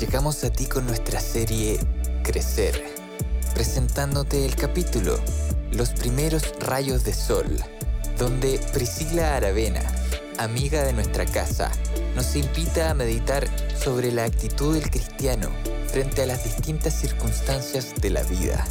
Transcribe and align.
Llegamos 0.00 0.42
a 0.44 0.50
ti 0.50 0.64
con 0.64 0.86
nuestra 0.86 1.20
serie 1.20 1.78
Crecer, 2.22 2.82
presentándote 3.52 4.46
el 4.46 4.56
capítulo 4.56 5.20
Los 5.72 5.90
primeros 5.90 6.54
rayos 6.58 7.04
de 7.04 7.12
sol, 7.12 7.62
donde 8.18 8.58
Priscila 8.72 9.36
Aravena, 9.36 9.82
amiga 10.38 10.84
de 10.84 10.94
nuestra 10.94 11.26
casa, 11.26 11.70
nos 12.16 12.34
invita 12.34 12.88
a 12.88 12.94
meditar 12.94 13.46
sobre 13.76 14.10
la 14.10 14.24
actitud 14.24 14.72
del 14.72 14.90
cristiano 14.90 15.50
frente 15.88 16.22
a 16.22 16.26
las 16.26 16.44
distintas 16.44 16.94
circunstancias 16.94 17.92
de 18.00 18.08
la 18.08 18.22
vida. 18.22 18.66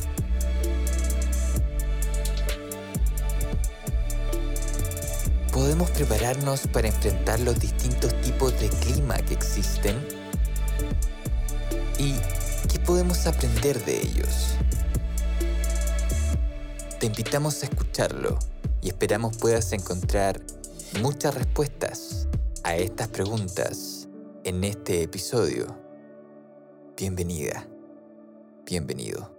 ¿Podemos 5.51 5.91
prepararnos 5.91 6.61
para 6.65 6.87
enfrentar 6.87 7.39
los 7.41 7.59
distintos 7.59 8.19
tipos 8.21 8.59
de 8.59 8.69
clima 8.69 9.15
que 9.17 9.35
existen? 9.35 10.18
¿Y 12.89 12.91
qué 12.91 12.95
podemos 12.95 13.27
aprender 13.27 13.85
de 13.85 14.01
ellos? 14.01 14.55
Te 16.99 17.05
invitamos 17.05 17.61
a 17.61 17.67
escucharlo 17.67 18.39
y 18.81 18.87
esperamos 18.87 19.37
puedas 19.37 19.73
encontrar 19.73 20.41
muchas 20.99 21.35
respuestas 21.35 22.27
a 22.63 22.77
estas 22.77 23.09
preguntas 23.09 24.09
en 24.43 24.63
este 24.63 25.03
episodio. 25.03 25.67
Bienvenida, 26.97 27.67
bienvenido. 28.65 29.37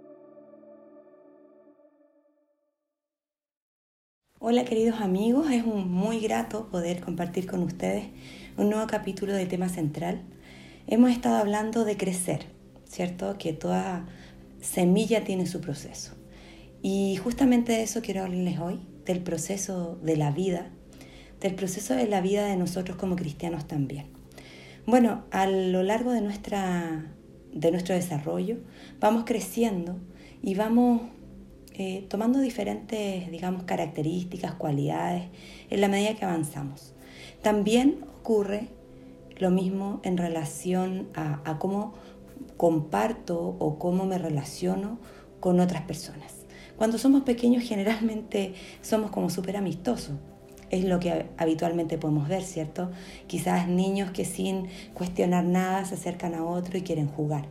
Hola 4.39 4.63
queridos 4.63 5.01
amigos, 5.01 5.51
es 5.51 5.65
un 5.65 5.91
muy 5.91 6.21
grato 6.21 6.69
poder 6.69 7.01
compartir 7.01 7.47
con 7.47 7.63
ustedes 7.63 8.05
un 8.55 8.69
nuevo 8.69 8.87
capítulo 8.87 9.33
de 9.33 9.45
tema 9.45 9.67
central 9.67 10.23
Hemos 10.87 11.11
estado 11.11 11.35
hablando 11.35 11.85
de 11.85 11.95
crecer, 11.95 12.60
¿cierto? 12.91 13.37
Que 13.37 13.53
toda 13.53 14.05
semilla 14.59 15.23
tiene 15.23 15.47
su 15.47 15.61
proceso. 15.61 16.13
Y 16.81 17.15
justamente 17.17 17.71
de 17.71 17.83
eso 17.83 18.01
quiero 18.01 18.23
hablarles 18.23 18.59
hoy, 18.59 18.79
del 19.05 19.21
proceso 19.21 19.97
de 20.03 20.17
la 20.17 20.31
vida, 20.31 20.69
del 21.39 21.55
proceso 21.55 21.95
de 21.95 22.07
la 22.07 22.21
vida 22.21 22.45
de 22.45 22.57
nosotros 22.57 22.97
como 22.97 23.15
cristianos 23.15 23.67
también. 23.67 24.07
Bueno, 24.85 25.23
a 25.31 25.47
lo 25.47 25.83
largo 25.83 26.11
de, 26.11 26.21
nuestra, 26.21 27.13
de 27.53 27.71
nuestro 27.71 27.95
desarrollo 27.95 28.57
vamos 28.99 29.23
creciendo 29.25 29.97
y 30.41 30.55
vamos 30.55 31.03
eh, 31.73 32.05
tomando 32.09 32.39
diferentes, 32.39 33.31
digamos, 33.31 33.63
características, 33.63 34.55
cualidades 34.55 35.25
en 35.69 35.81
la 35.81 35.87
medida 35.87 36.15
que 36.15 36.25
avanzamos. 36.25 36.93
También 37.41 38.03
ocurre 38.19 38.69
lo 39.41 39.49
mismo 39.49 39.99
en 40.03 40.17
relación 40.17 41.09
a, 41.15 41.57
cómo 41.57 41.95
comparto 42.61 43.55
o 43.57 43.79
cómo 43.79 44.05
me 44.05 44.19
relaciono 44.19 44.99
con 45.39 45.59
otras 45.59 45.81
personas. 45.81 46.45
Cuando 46.77 46.99
somos 46.99 47.23
pequeños 47.23 47.63
generalmente 47.63 48.53
somos 48.83 49.09
como 49.09 49.31
súper 49.31 49.57
amistosos. 49.57 50.13
Es 50.69 50.85
lo 50.85 50.99
que 50.99 51.25
habitualmente 51.37 51.97
podemos 51.97 52.27
ver, 52.27 52.43
¿cierto? 52.43 52.91
Quizás 53.25 53.67
niños 53.67 54.11
que 54.11 54.25
sin 54.25 54.67
cuestionar 54.93 55.43
nada 55.43 55.85
se 55.85 55.95
acercan 55.95 56.35
a 56.35 56.45
otro 56.45 56.77
y 56.77 56.83
quieren 56.83 57.07
jugar. 57.07 57.47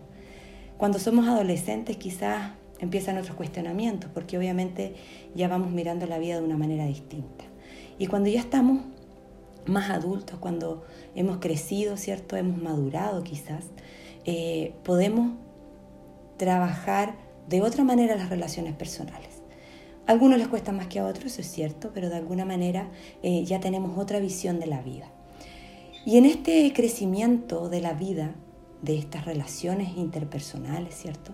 Cuando 0.78 1.00
somos 1.00 1.26
adolescentes 1.26 1.96
quizás 1.96 2.52
empiezan 2.78 3.18
otros 3.18 3.34
cuestionamientos, 3.34 4.12
porque 4.14 4.38
obviamente 4.38 4.94
ya 5.34 5.48
vamos 5.48 5.72
mirando 5.72 6.06
la 6.06 6.20
vida 6.20 6.36
de 6.36 6.44
una 6.44 6.56
manera 6.56 6.86
distinta. 6.86 7.46
Y 7.98 8.06
cuando 8.06 8.28
ya 8.28 8.38
estamos 8.38 8.82
más 9.66 9.90
adultos, 9.90 10.38
cuando 10.38 10.84
hemos 11.16 11.38
crecido, 11.38 11.96
¿cierto? 11.96 12.36
Hemos 12.36 12.62
madurado 12.62 13.24
quizás, 13.24 13.64
eh, 14.24 14.74
podemos 14.84 15.32
trabajar 16.36 17.14
de 17.48 17.62
otra 17.62 17.84
manera 17.84 18.16
las 18.16 18.30
relaciones 18.30 18.74
personales. 18.74 19.42
A 20.06 20.12
algunos 20.12 20.38
les 20.38 20.48
cuesta 20.48 20.72
más 20.72 20.86
que 20.86 20.98
a 20.98 21.06
otros, 21.06 21.26
eso 21.26 21.40
es 21.42 21.50
cierto, 21.50 21.90
pero 21.94 22.08
de 22.08 22.16
alguna 22.16 22.44
manera 22.44 22.90
eh, 23.22 23.44
ya 23.44 23.60
tenemos 23.60 23.98
otra 23.98 24.18
visión 24.20 24.58
de 24.58 24.66
la 24.66 24.82
vida. 24.82 25.10
Y 26.06 26.16
en 26.16 26.24
este 26.24 26.72
crecimiento 26.72 27.68
de 27.68 27.80
la 27.80 27.92
vida, 27.92 28.34
de 28.82 28.98
estas 28.98 29.26
relaciones 29.26 29.96
interpersonales, 29.96 30.94
¿cierto? 30.94 31.32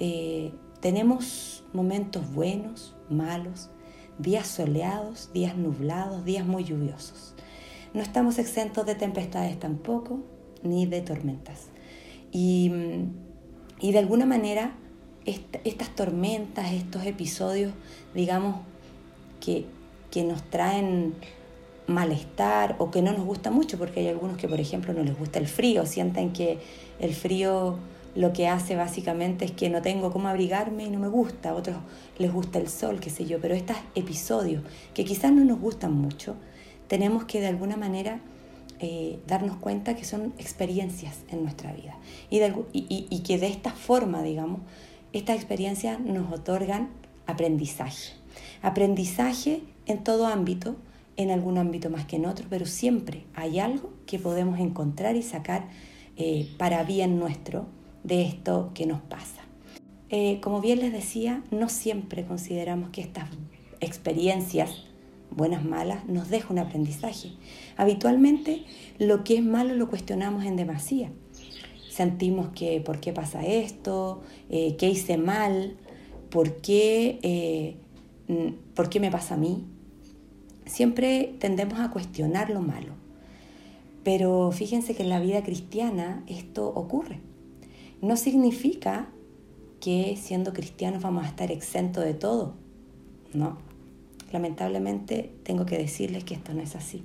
Eh, 0.00 0.52
tenemos 0.80 1.64
momentos 1.72 2.32
buenos, 2.32 2.96
malos, 3.08 3.70
días 4.18 4.48
soleados, 4.48 5.32
días 5.32 5.56
nublados, 5.56 6.24
días 6.24 6.46
muy 6.46 6.64
lluviosos. 6.64 7.34
No 7.94 8.02
estamos 8.02 8.38
exentos 8.38 8.84
de 8.84 8.96
tempestades 8.96 9.58
tampoco, 9.58 10.20
ni 10.62 10.86
de 10.86 11.00
tormentas. 11.00 11.68
Y, 12.36 12.68
de 13.80 13.98
alguna 13.98 14.26
manera, 14.26 14.72
estas 15.24 15.94
tormentas, 15.94 16.72
estos 16.72 17.06
episodios, 17.06 17.72
digamos, 18.12 18.56
que, 19.40 19.66
que 20.10 20.24
nos 20.24 20.42
traen 20.42 21.14
malestar 21.86 22.74
o 22.78 22.90
que 22.90 23.02
no 23.02 23.12
nos 23.12 23.24
gusta 23.24 23.52
mucho, 23.52 23.78
porque 23.78 24.00
hay 24.00 24.08
algunos 24.08 24.36
que, 24.36 24.48
por 24.48 24.58
ejemplo, 24.58 24.92
no 24.92 25.04
les 25.04 25.16
gusta 25.16 25.38
el 25.38 25.46
frío, 25.46 25.86
sienten 25.86 26.32
que 26.32 26.58
el 26.98 27.14
frío 27.14 27.76
lo 28.16 28.32
que 28.32 28.48
hace 28.48 28.74
básicamente 28.74 29.44
es 29.44 29.52
que 29.52 29.70
no 29.70 29.80
tengo 29.80 30.10
cómo 30.10 30.28
abrigarme 30.28 30.84
y 30.84 30.90
no 30.90 30.98
me 30.98 31.08
gusta, 31.08 31.50
a 31.50 31.54
otros 31.54 31.76
les 32.18 32.32
gusta 32.32 32.58
el 32.58 32.68
sol, 32.68 32.98
qué 32.98 33.10
sé 33.10 33.26
yo, 33.26 33.40
pero 33.40 33.54
estos 33.54 33.76
episodios 33.94 34.62
que 34.92 35.04
quizás 35.04 35.32
no 35.32 35.44
nos 35.44 35.60
gustan 35.60 35.92
mucho, 35.92 36.34
tenemos 36.88 37.24
que 37.26 37.40
de 37.40 37.46
alguna 37.46 37.76
manera 37.76 38.20
eh, 38.86 39.18
darnos 39.26 39.56
cuenta 39.56 39.96
que 39.96 40.04
son 40.04 40.34
experiencias 40.36 41.24
en 41.30 41.42
nuestra 41.42 41.72
vida 41.72 41.96
y, 42.28 43.22
que 43.26 43.38
de 43.38 43.46
esta 43.46 43.70
forma, 43.70 44.22
digamos, 44.22 44.60
estas 45.14 45.36
experiencias 45.36 45.98
nos 46.00 46.30
otorgan 46.30 46.90
aprendizaje. 47.26 48.12
Aprendizaje 48.60 49.62
en 49.86 50.04
todo 50.04 50.26
ámbito, 50.26 50.76
en 51.16 51.30
algún 51.30 51.56
ámbito 51.56 51.88
más 51.88 52.04
que 52.04 52.16
en 52.16 52.26
otro, 52.26 52.46
pero 52.50 52.66
siempre 52.66 53.24
hay 53.34 53.58
algo 53.58 53.90
que 54.04 54.18
podemos 54.18 54.60
encontrar 54.60 55.16
y 55.16 55.22
sacar 55.22 55.66
eh, 56.18 56.50
para 56.58 56.84
bien 56.84 57.18
nuestro 57.18 57.64
de 58.02 58.20
esto 58.20 58.70
que 58.74 58.84
nos 58.84 59.00
pasa. 59.00 59.40
Eh, 60.10 60.40
como 60.42 60.60
bien 60.60 60.80
les 60.80 60.92
decía, 60.92 61.42
no 61.50 61.70
siempre 61.70 62.26
consideramos 62.26 62.90
que 62.90 63.00
estas 63.00 63.30
experiencias 63.80 64.84
buenas, 65.36 65.64
malas, 65.64 66.06
nos 66.06 66.28
deja 66.28 66.52
un 66.52 66.58
aprendizaje. 66.58 67.32
Habitualmente 67.76 68.64
lo 68.98 69.24
que 69.24 69.36
es 69.36 69.44
malo 69.44 69.74
lo 69.74 69.88
cuestionamos 69.88 70.44
en 70.44 70.56
demasía. 70.56 71.10
Sentimos 71.90 72.48
que 72.48 72.80
por 72.80 73.00
qué 73.00 73.12
pasa 73.12 73.44
esto, 73.46 74.22
eh, 74.50 74.76
qué 74.76 74.88
hice 74.90 75.16
mal, 75.16 75.76
por 76.30 76.56
qué, 76.56 77.18
eh, 77.22 77.76
por 78.74 78.88
qué 78.88 79.00
me 79.00 79.10
pasa 79.10 79.34
a 79.34 79.36
mí. 79.36 79.64
Siempre 80.66 81.34
tendemos 81.38 81.78
a 81.78 81.90
cuestionar 81.90 82.50
lo 82.50 82.60
malo. 82.60 82.94
Pero 84.02 84.52
fíjense 84.52 84.94
que 84.94 85.02
en 85.02 85.08
la 85.08 85.20
vida 85.20 85.42
cristiana 85.42 86.24
esto 86.26 86.68
ocurre. 86.68 87.20
No 88.02 88.16
significa 88.16 89.08
que 89.80 90.16
siendo 90.20 90.52
cristianos 90.52 91.02
vamos 91.02 91.24
a 91.24 91.28
estar 91.28 91.50
exentos 91.50 92.04
de 92.04 92.14
todo. 92.14 92.54
No, 93.32 93.58
lamentablemente 94.32 95.32
tengo 95.42 95.66
que 95.66 95.78
decirles 95.78 96.24
que 96.24 96.34
esto 96.34 96.54
no 96.54 96.62
es 96.62 96.76
así. 96.76 97.04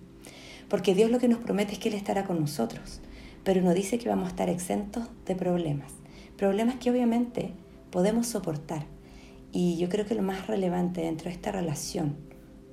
Porque 0.70 0.94
Dios 0.94 1.10
lo 1.10 1.20
que 1.20 1.28
nos 1.28 1.40
promete 1.40 1.74
es 1.74 1.80
que 1.80 1.90
Él 1.90 1.96
estará 1.96 2.26
con 2.26 2.40
nosotros, 2.40 3.02
pero 3.44 3.62
no 3.62 3.74
dice 3.74 3.98
que 3.98 4.10
vamos 4.10 4.28
a 4.28 4.30
estar 4.30 4.50
exentos 4.50 5.08
de 5.26 5.36
problemas. 5.36 5.92
Problemas 6.38 6.76
que 6.76 6.92
obviamente 6.92 7.52
podemos 7.92 8.28
soportar. 8.28 8.86
Y 9.52 9.78
yo 9.78 9.90
creo 9.90 10.06
que 10.06 10.14
lo 10.14 10.22
más 10.22 10.48
relevante 10.48 11.02
dentro 11.02 11.26
de 11.26 11.32
esta 11.32 11.52
relación 11.52 12.16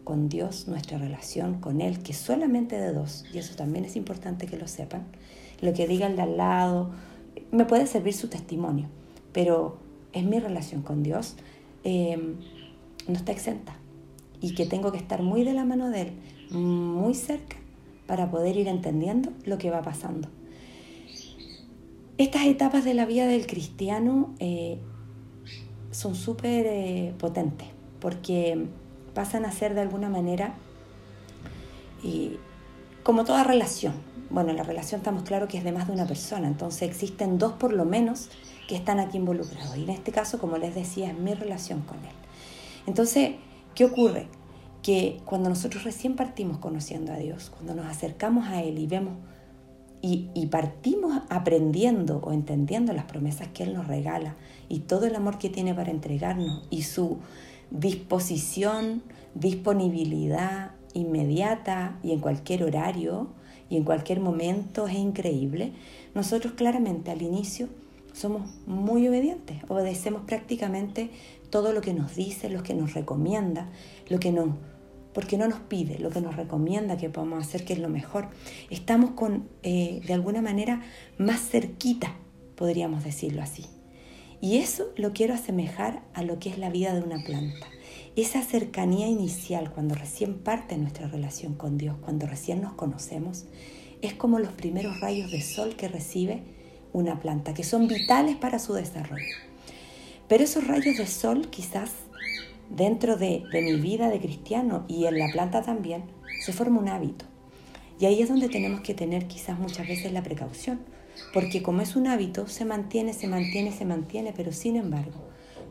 con 0.05 0.29
Dios, 0.29 0.69
nuestra 0.69 0.99
relación 0.99 1.59
con 1.59 1.81
Él, 1.81 2.03
que 2.03 2.13
solamente 2.13 2.79
de 2.79 2.93
dos, 2.93 3.25
y 3.33 3.39
eso 3.39 3.57
también 3.57 3.85
es 3.87 3.97
importante 3.97 4.47
que 4.47 4.59
lo 4.59 4.69
sepan, 4.69 5.07
lo 5.63 5.73
que 5.73 5.89
diga 5.89 6.07
el 6.07 6.17
de 6.17 6.23
al 6.23 6.37
lado, 6.37 6.91
me 7.51 7.65
puede 7.65 7.87
servir 7.87 8.13
su 8.13 8.29
testimonio, 8.29 8.89
pero 9.33 9.79
es 10.13 10.25
mi 10.25 10.39
relación 10.39 10.83
con 10.83 11.03
Dios, 11.03 11.37
eh, 11.83 12.37
no 13.09 13.15
está 13.15 13.33
exenta 13.33 13.77
y 14.41 14.55
que 14.55 14.67
tengo 14.67 14.93
que 14.93 14.99
estar 14.99 15.23
muy 15.23 15.45
de 15.45 15.55
la 15.55 15.65
mano 15.65 15.91
de 15.91 16.03
Él, 16.03 16.13
muy 16.51 17.15
cerca, 17.15 17.57
para 18.07 18.31
poder 18.31 18.57
ir 18.57 18.69
entendiendo 18.69 19.33
lo 19.45 19.59
que 19.59 19.71
va 19.71 19.83
pasando. 19.83 20.29
Estas 22.19 22.47
etapas 22.47 22.85
de 22.85 22.95
la 22.95 23.05
vida 23.05 23.27
del 23.27 23.47
cristiano 23.47 24.35
eh, 24.39 24.79
son 25.91 26.15
súper 26.15 26.67
eh, 26.67 27.15
potentes 27.19 27.69
porque 28.01 28.69
pasan 29.15 29.45
a 29.45 29.53
ser 29.53 29.75
de 29.75 29.81
alguna 29.81 30.09
manera 30.09 30.55
y 32.03 32.37
como 33.03 33.25
toda 33.25 33.45
relación. 33.45 33.95
Bueno, 34.31 34.53
la 34.53 34.63
relación 34.63 35.01
estamos 35.01 35.23
claro 35.23 35.47
que 35.47 35.59
es 35.59 35.65
de 35.65 35.73
más 35.73 35.87
de 35.87 35.93
una 35.93 36.07
persona, 36.07 36.49
entonces 36.49 36.83
existen 36.83 37.39
dos 37.39 37.53
por 37.53 37.73
lo 37.73 37.85
menos 37.85 38.29
que 38.67 38.77
están 38.77 38.99
aquí 38.99 39.17
involucrados. 39.17 39.77
Y 39.77 39.85
en 39.85 39.91
este 39.91 40.13
caso, 40.13 40.39
como 40.39 40.57
les 40.59 40.75
decía, 40.75 41.11
es 41.11 41.19
mi 41.19 41.35
relación 41.35 41.83
con 41.83 41.99
él. 41.99 42.15
Entonces, 42.87 43.37
¿qué 43.77 43.85
ocurre? 43.85 44.27
Que 44.83 45.21
cuando 45.25 45.49
nosotros 45.49 45.85
recién 45.85 46.17
partimos 46.17 46.59
conociendo 46.59 47.13
a 47.13 47.17
Dios, 47.17 47.51
cuando 47.51 47.75
nos 47.75 47.87
acercamos 47.87 48.49
a 48.49 48.63
Él 48.63 48.79
y 48.79 48.89
vemos 48.89 49.15
y, 50.03 50.47
partimos 50.47 51.23
aprendiendo 51.31 52.19
o 52.19 52.33
entendiendo 52.33 52.93
las 52.93 53.07
promesas 53.07 53.49
que 53.49 53.65
Él 53.65 53.75
nos 53.75 53.89
regala 53.89 54.37
y 54.69 54.81
todo 54.81 55.07
el 55.07 55.17
amor 55.17 55.39
que 55.39 55.49
tiene 55.49 55.75
para 55.75 55.91
entregarnos 55.91 56.63
y 56.71 56.83
su 56.83 57.19
disposición, 57.71 59.03
disponibilidad 59.35 60.71
inmediata 60.95 61.99
y 62.05 62.13
en 62.13 62.21
cualquier 62.21 62.63
horario 62.63 63.29
y 63.69 63.77
en 63.77 63.85
cualquier 63.85 64.21
momento 64.21 64.87
es 64.87 64.95
increíble, 64.95 65.73
nosotros 66.15 66.53
claramente 66.53 67.11
al 67.11 67.23
inicio 67.23 67.69
somos 68.17 68.51
muy 68.67 69.07
obedientes, 69.07 69.59
obedecemos 69.69 70.23
prácticamente 70.23 71.11
todo 71.51 71.73
lo 71.73 71.83
que 71.83 71.93
nos 71.93 72.17
dice, 72.17 72.49
lo 72.49 72.63
que 72.63 72.75
nos 72.75 72.95
recomienda, 72.95 73.69
lo 74.09 74.19
que 74.19 74.33
nos 74.33 74.51
porque 75.13 75.39
no 75.39 75.49
nos 75.49 75.61
pide 75.61 75.99
lo 75.99 76.11
que 76.11 76.21
nos 76.21 76.37
recomienda 76.37 76.99
que 76.99 77.09
podamos 77.09 77.47
hacer, 77.47 77.65
que 77.65 77.73
es 77.73 77.79
lo 77.79 77.89
mejor. 77.89 78.29
Estamos 78.69 79.13
con, 79.13 79.49
eh, 79.63 80.03
de 80.07 80.13
alguna 80.13 80.43
manera, 80.43 80.83
más 81.17 81.41
cerquita, 81.41 82.15
podríamos 82.55 83.03
decirlo 83.03 83.41
así. 83.41 83.65
Y 84.43 84.59
eso 84.59 84.93
lo 84.95 85.15
quiero 85.15 85.33
asemejar 85.33 86.03
a 86.13 86.23
lo 86.23 86.39
que 86.39 86.51
es 86.51 86.59
la 86.59 86.69
vida 86.69 86.93
de 86.93 87.01
una 87.01 87.25
planta. 87.25 87.67
Esa 88.15 88.43
cercanía 88.43 89.09
inicial, 89.09 89.73
cuando 89.73 89.95
recién 89.95 90.39
parte 90.39 90.77
nuestra 90.77 91.09
relación 91.09 91.55
con 91.55 91.79
Dios, 91.79 91.97
cuando 92.03 92.27
recién 92.27 92.61
nos 92.61 92.75
conocemos, 92.75 93.47
es 94.03 94.13
como 94.13 94.39
los 94.39 94.53
primeros 94.53 95.01
rayos 95.01 95.31
de 95.31 95.41
sol 95.41 95.77
que 95.77 95.89
recibe 95.89 96.43
una 96.97 97.21
planta, 97.21 97.53
que 97.53 97.63
son 97.63 97.89
vitales 97.89 98.37
para 98.37 98.59
su 98.59 98.73
desarrollo. 98.73 99.37
Pero 100.29 100.45
esos 100.45 100.67
rayos 100.67 100.97
de 100.97 101.07
sol 101.07 101.49
quizás 101.51 101.91
dentro 102.71 103.17
de, 103.17 103.45
mi 103.53 103.77
vida 103.77 104.09
de 104.09 104.19
cristiano 104.19 104.85
y 104.89 105.05
en 105.05 105.19
la 105.19 105.29
planta 105.31 105.63
también, 105.63 106.05
se 106.41 106.55
forma 106.55 106.81
un 106.81 106.89
hábito. 106.89 107.27
Y 108.01 108.07
ahí 108.07 108.23
es 108.23 108.29
donde 108.29 108.49
tenemos 108.49 108.81
que 108.81 108.95
tener 108.95 109.27
quizás 109.27 109.59
muchas 109.59 109.87
veces 109.87 110.13
la 110.13 110.23
precaución, 110.23 110.81
porque 111.35 111.63
como 111.63 111.83
es 111.83 111.97
un 111.97 112.07
hábito, 112.07 112.47
se 112.49 112.65
mantiene, 112.65 113.13
se 113.13 113.29
mantiene, 113.29 113.73
se 113.73 113.85
mantiene, 113.85 114.33
pero 114.35 114.53
sin 114.53 114.77
embargo, 114.77 115.21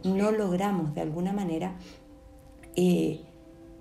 no 0.04 0.32
logramos 0.32 0.94
de 0.94 1.02
alguna 1.02 1.34
manera 1.34 1.76
eh, 2.76 3.22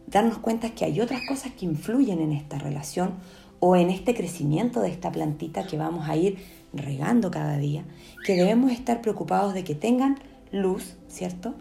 darnos 0.07 0.39
cuenta 0.39 0.71
que 0.71 0.87
hay 0.87 1.01
otras 1.01 1.21
cosas 1.29 1.53
que 1.53 1.67
influyen 1.67 2.21
en 2.21 2.33
esta 2.33 2.59
relación 2.59 3.15
o 3.61 3.77
en 3.77 3.91
este 3.91 4.15
crecimiento 4.15 4.81
de 4.81 4.91
esta 4.91 5.13
plantita 5.13 5.67
que 5.67 5.77
vamos 5.77 6.09
a 6.09 6.17
ir 6.17 6.39
regando 6.77 7.31
cada 7.31 7.59
día, 7.59 7.85
que 8.25 8.35
debemos 8.35 8.73
estar 8.73 9.01
preocupados 9.01 9.55
de 9.55 9.65
que 9.65 9.75
tengan 9.75 10.19
luz, 10.51 10.97
¿cierto? 11.09 11.55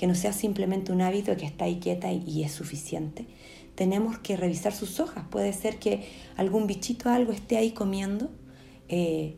que 0.00 0.06
no 0.06 0.14
sea 0.14 0.32
simplemente 0.32 0.92
un 0.92 1.02
hábito 1.02 1.36
que 1.36 1.44
está 1.44 1.66
ahí 1.66 1.78
quieta 1.78 2.10
y, 2.10 2.42
es 2.42 2.52
suficiente. 2.52 3.26
Tenemos 3.74 4.18
que 4.18 4.34
revisar 4.34 4.72
sus 4.72 4.98
hojas. 4.98 5.26
Puede 5.28 5.52
ser 5.52 5.78
que 5.78 6.08
algún 6.38 6.66
bichito 6.66 7.10
algo 7.10 7.32
esté 7.32 7.58
ahí 7.58 7.72
comiendo 7.72 8.30
eh, 8.88 9.36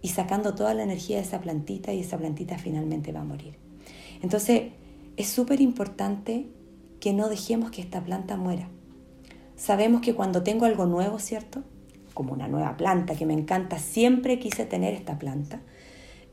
y 0.00 0.08
sacando 0.10 0.54
toda 0.54 0.72
la 0.72 0.84
energía 0.84 1.16
de 1.16 1.24
esa 1.24 1.40
plantita 1.40 1.92
y 1.92 1.98
esa 1.98 2.16
plantita 2.16 2.58
finalmente 2.58 3.10
va 3.10 3.22
a 3.22 3.24
morir. 3.24 3.56
Entonces 4.22 4.70
es 5.16 5.26
súper 5.26 5.60
importante 5.60 6.46
que 7.00 7.12
no 7.12 7.28
dejemos 7.28 7.72
que 7.72 7.82
esta 7.82 8.00
planta 8.00 8.36
muera. 8.36 8.68
Sabemos 9.56 10.00
que 10.00 10.14
cuando 10.14 10.44
tengo 10.44 10.64
algo 10.64 10.86
nuevo, 10.86 11.18
¿cierto? 11.18 11.64
Como 12.18 12.32
una 12.32 12.48
nueva 12.48 12.76
planta 12.76 13.14
que 13.14 13.26
me 13.26 13.32
encanta, 13.32 13.78
siempre 13.78 14.40
quise 14.40 14.64
tener 14.64 14.92
esta 14.92 15.20
planta 15.20 15.60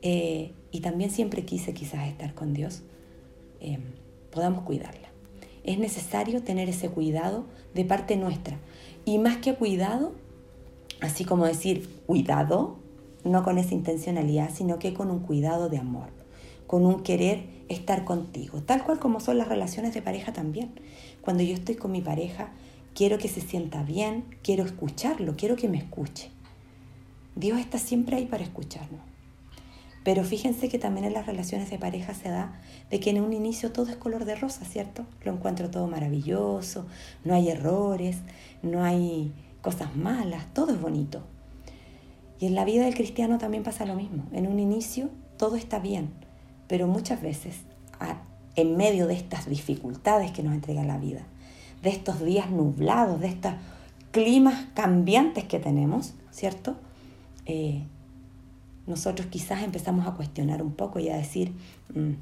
eh, 0.02 0.52
y 0.72 0.80
también 0.80 1.12
siempre 1.12 1.44
quise 1.44 1.74
quizás 1.74 2.08
estar 2.08 2.34
con 2.34 2.54
Dios. 2.54 2.82
Em, 3.60 3.92
podamos 4.32 4.64
cuidarla. 4.64 5.06
Es 5.62 5.78
necesario 5.78 6.42
tener 6.42 6.68
ese 6.68 6.88
cuidado 6.88 7.46
de 7.72 7.84
parte 7.84 8.16
nuestra. 8.16 8.58
Y 9.04 9.18
más 9.20 9.36
que 9.36 9.54
cuidado, 9.54 10.16
así 11.00 11.24
como 11.24 11.46
decir 11.46 11.88
cuidado, 12.04 12.78
no 13.22 13.44
con 13.44 13.56
esa 13.56 13.72
intencionalidad, 13.72 14.50
sino 14.52 14.80
que 14.80 14.92
con 14.92 15.08
un 15.08 15.20
cuidado 15.20 15.68
de 15.68 15.78
amor, 15.78 16.08
con 16.66 16.84
un 16.84 17.04
querer 17.04 17.44
estar 17.68 18.04
contigo, 18.04 18.60
tal 18.60 18.82
cual 18.82 18.98
como 18.98 19.20
son 19.20 19.38
las 19.38 19.46
relaciones 19.46 19.94
de 19.94 20.02
pareja 20.02 20.32
también. 20.32 20.72
Cuando 21.20 21.44
yo 21.44 21.54
estoy 21.54 21.76
con 21.76 21.92
mi 21.92 22.00
pareja, 22.00 22.50
quiero 22.96 23.18
que 23.18 23.28
se 23.28 23.42
sienta 23.42 23.82
bien, 23.82 24.24
quiero 24.42 24.64
escucharlo, 24.64 25.36
quiero 25.36 25.54
que 25.54 25.68
me 25.68 25.76
escuche. 25.76 26.30
Dios 27.34 27.60
está 27.60 27.78
siempre 27.78 28.16
ahí 28.16 28.24
para 28.24 28.42
escucharnos. 28.42 29.02
Pero 30.02 30.24
fíjense 30.24 30.70
que 30.70 30.78
también 30.78 31.04
en 31.04 31.12
las 31.12 31.26
relaciones 31.26 31.68
de 31.68 31.78
pareja 31.78 32.14
se 32.14 32.30
da 32.30 32.58
de 32.90 32.98
que 32.98 33.10
en 33.10 33.20
un 33.20 33.34
inicio 33.34 33.70
todo 33.70 33.90
es 33.90 33.96
color 33.96 34.24
de 34.24 34.36
rosa, 34.36 34.64
¿cierto? 34.64 35.04
Lo 35.24 35.32
encuentro 35.32 35.70
todo 35.70 35.86
maravilloso, 35.88 36.86
no 37.22 37.34
hay 37.34 37.50
errores, 37.50 38.18
no 38.62 38.82
hay 38.82 39.34
cosas 39.60 39.94
malas, 39.94 40.46
todo 40.54 40.72
es 40.72 40.80
bonito. 40.80 41.22
Y 42.40 42.46
en 42.46 42.54
la 42.54 42.64
vida 42.64 42.84
del 42.84 42.94
cristiano 42.94 43.36
también 43.36 43.62
pasa 43.62 43.84
lo 43.84 43.94
mismo. 43.94 44.24
En 44.32 44.46
un 44.46 44.58
inicio 44.58 45.10
todo 45.36 45.56
está 45.56 45.80
bien, 45.80 46.12
pero 46.66 46.86
muchas 46.86 47.20
veces 47.20 47.56
en 48.54 48.76
medio 48.78 49.06
de 49.06 49.14
estas 49.14 49.50
dificultades 49.50 50.30
que 50.30 50.42
nos 50.42 50.54
entrega 50.54 50.82
la 50.82 50.96
vida, 50.96 51.26
de 51.82 51.90
estos 51.90 52.24
días 52.24 52.50
nublados, 52.50 53.20
de 53.20 53.28
estos 53.28 53.54
climas 54.10 54.66
cambiantes 54.74 55.44
que 55.44 55.58
tenemos, 55.58 56.14
¿cierto? 56.30 56.76
Eh, 57.44 57.84
nosotros 58.86 59.26
quizás 59.28 59.62
empezamos 59.62 60.06
a 60.06 60.12
cuestionar 60.12 60.62
un 60.62 60.72
poco 60.72 61.00
y 61.00 61.08
a 61.08 61.16
decir, 61.16 61.52
mm, 61.94 62.12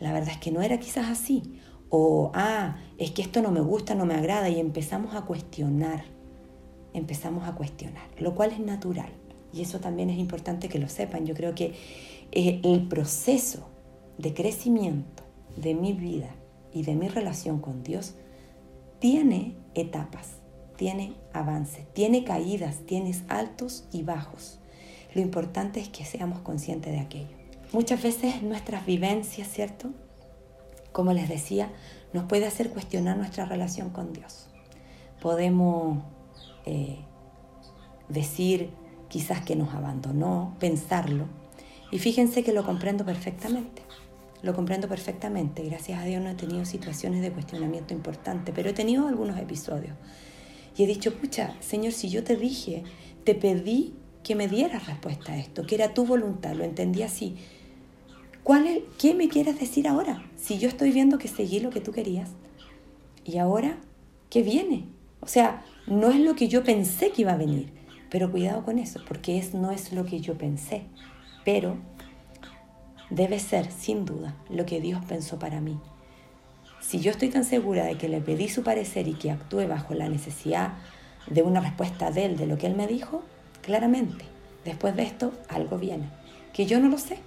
la 0.00 0.12
verdad 0.12 0.30
es 0.30 0.38
que 0.38 0.50
no 0.50 0.62
era 0.62 0.78
quizás 0.78 1.08
así, 1.08 1.60
o, 1.90 2.30
ah, 2.34 2.76
es 2.98 3.10
que 3.12 3.22
esto 3.22 3.40
no 3.42 3.50
me 3.50 3.60
gusta, 3.60 3.94
no 3.94 4.04
me 4.04 4.14
agrada, 4.14 4.48
y 4.48 4.60
empezamos 4.60 5.14
a 5.14 5.22
cuestionar, 5.22 6.04
empezamos 6.92 7.48
a 7.48 7.52
cuestionar, 7.54 8.06
lo 8.18 8.34
cual 8.34 8.52
es 8.52 8.60
natural, 8.60 9.10
y 9.52 9.62
eso 9.62 9.80
también 9.80 10.10
es 10.10 10.18
importante 10.18 10.68
que 10.68 10.78
lo 10.78 10.88
sepan. 10.88 11.24
Yo 11.24 11.34
creo 11.34 11.54
que 11.54 11.74
eh, 12.32 12.60
el 12.62 12.86
proceso 12.86 13.68
de 14.18 14.34
crecimiento 14.34 15.22
de 15.56 15.74
mi 15.74 15.94
vida 15.94 16.30
y 16.72 16.82
de 16.82 16.94
mi 16.94 17.08
relación 17.08 17.60
con 17.60 17.82
Dios 17.82 18.14
tiene 18.98 19.56
etapas, 19.74 20.38
tiene 20.76 21.14
avances, 21.32 21.86
tiene 21.92 22.24
caídas, 22.24 22.80
tiene 22.86 23.14
altos 23.28 23.84
y 23.92 24.02
bajos. 24.02 24.58
Lo 25.14 25.20
importante 25.20 25.80
es 25.80 25.88
que 25.88 26.04
seamos 26.04 26.40
conscientes 26.40 26.92
de 26.92 27.00
aquello. 27.00 27.36
Muchas 27.72 28.02
veces 28.02 28.42
nuestras 28.42 28.86
vivencias, 28.86 29.48
¿cierto? 29.48 29.90
Como 30.92 31.12
les 31.12 31.28
decía, 31.28 31.70
nos 32.12 32.24
puede 32.24 32.46
hacer 32.46 32.70
cuestionar 32.70 33.16
nuestra 33.16 33.44
relación 33.44 33.90
con 33.90 34.12
Dios. 34.12 34.48
Podemos 35.20 36.02
eh, 36.64 36.98
decir 38.08 38.70
quizás 39.08 39.42
que 39.42 39.56
nos 39.56 39.74
abandonó, 39.74 40.56
pensarlo. 40.58 41.26
Y 41.90 41.98
fíjense 41.98 42.44
que 42.44 42.52
lo 42.52 42.64
comprendo 42.64 43.04
perfectamente. 43.04 43.82
Lo 44.42 44.54
comprendo 44.54 44.88
perfectamente. 44.88 45.64
Gracias 45.64 46.00
a 46.00 46.04
Dios 46.04 46.22
no 46.22 46.30
he 46.30 46.34
tenido 46.34 46.64
situaciones 46.64 47.22
de 47.22 47.32
cuestionamiento 47.32 47.92
importante, 47.92 48.52
pero 48.52 48.70
he 48.70 48.72
tenido 48.72 49.08
algunos 49.08 49.38
episodios. 49.38 49.94
Y 50.76 50.84
he 50.84 50.86
dicho, 50.86 51.14
pucha, 51.14 51.56
Señor, 51.60 51.92
si 51.92 52.08
yo 52.08 52.22
te 52.22 52.36
dije, 52.36 52.84
te 53.24 53.34
pedí 53.34 53.94
que 54.22 54.36
me 54.36 54.46
dieras 54.46 54.86
respuesta 54.86 55.32
a 55.32 55.38
esto, 55.38 55.66
que 55.66 55.74
era 55.74 55.94
tu 55.94 56.06
voluntad, 56.06 56.54
lo 56.54 56.64
entendí 56.64 57.02
así. 57.02 57.36
¿Cuál 58.44 58.66
es, 58.66 58.82
¿Qué 58.98 59.14
me 59.14 59.28
quieres 59.28 59.58
decir 59.58 59.88
ahora? 59.88 60.24
Si 60.36 60.58
yo 60.58 60.68
estoy 60.68 60.92
viendo 60.92 61.18
que 61.18 61.28
seguí 61.28 61.60
lo 61.60 61.70
que 61.70 61.80
tú 61.80 61.92
querías. 61.92 62.30
Y 63.24 63.38
ahora, 63.38 63.78
¿qué 64.30 64.42
viene? 64.42 64.84
O 65.20 65.26
sea, 65.26 65.64
no 65.86 66.10
es 66.10 66.20
lo 66.20 66.34
que 66.34 66.48
yo 66.48 66.62
pensé 66.62 67.10
que 67.10 67.22
iba 67.22 67.32
a 67.32 67.36
venir, 67.36 67.72
pero 68.10 68.30
cuidado 68.30 68.64
con 68.64 68.78
eso, 68.78 69.00
porque 69.06 69.38
es, 69.38 69.52
no 69.52 69.70
es 69.70 69.92
lo 69.92 70.04
que 70.04 70.20
yo 70.20 70.38
pensé, 70.38 70.84
pero 71.44 71.76
debe 73.10 73.38
ser, 73.38 73.70
sin 73.70 74.04
duda, 74.04 74.34
lo 74.50 74.66
que 74.66 74.80
Dios 74.80 75.04
pensó 75.04 75.38
para 75.38 75.60
mí. 75.60 75.78
Si 76.80 77.00
yo 77.00 77.10
estoy 77.10 77.28
tan 77.28 77.44
segura 77.44 77.84
de 77.84 77.96
que 77.96 78.08
le 78.08 78.20
pedí 78.20 78.48
su 78.48 78.62
parecer 78.62 79.08
y 79.08 79.14
que 79.14 79.30
actúe 79.30 79.66
bajo 79.66 79.94
la 79.94 80.08
necesidad 80.08 80.74
de 81.26 81.42
una 81.42 81.60
respuesta 81.60 82.10
de 82.10 82.24
Él, 82.26 82.36
de 82.36 82.46
lo 82.46 82.56
que 82.58 82.66
Él 82.66 82.76
me 82.76 82.86
dijo, 82.86 83.22
claramente, 83.62 84.24
después 84.64 84.96
de 84.96 85.02
esto 85.02 85.32
algo 85.48 85.78
viene, 85.78 86.08
que 86.52 86.66
yo 86.66 86.80
no 86.80 86.88
lo 86.88 86.98
sé, 86.98 87.18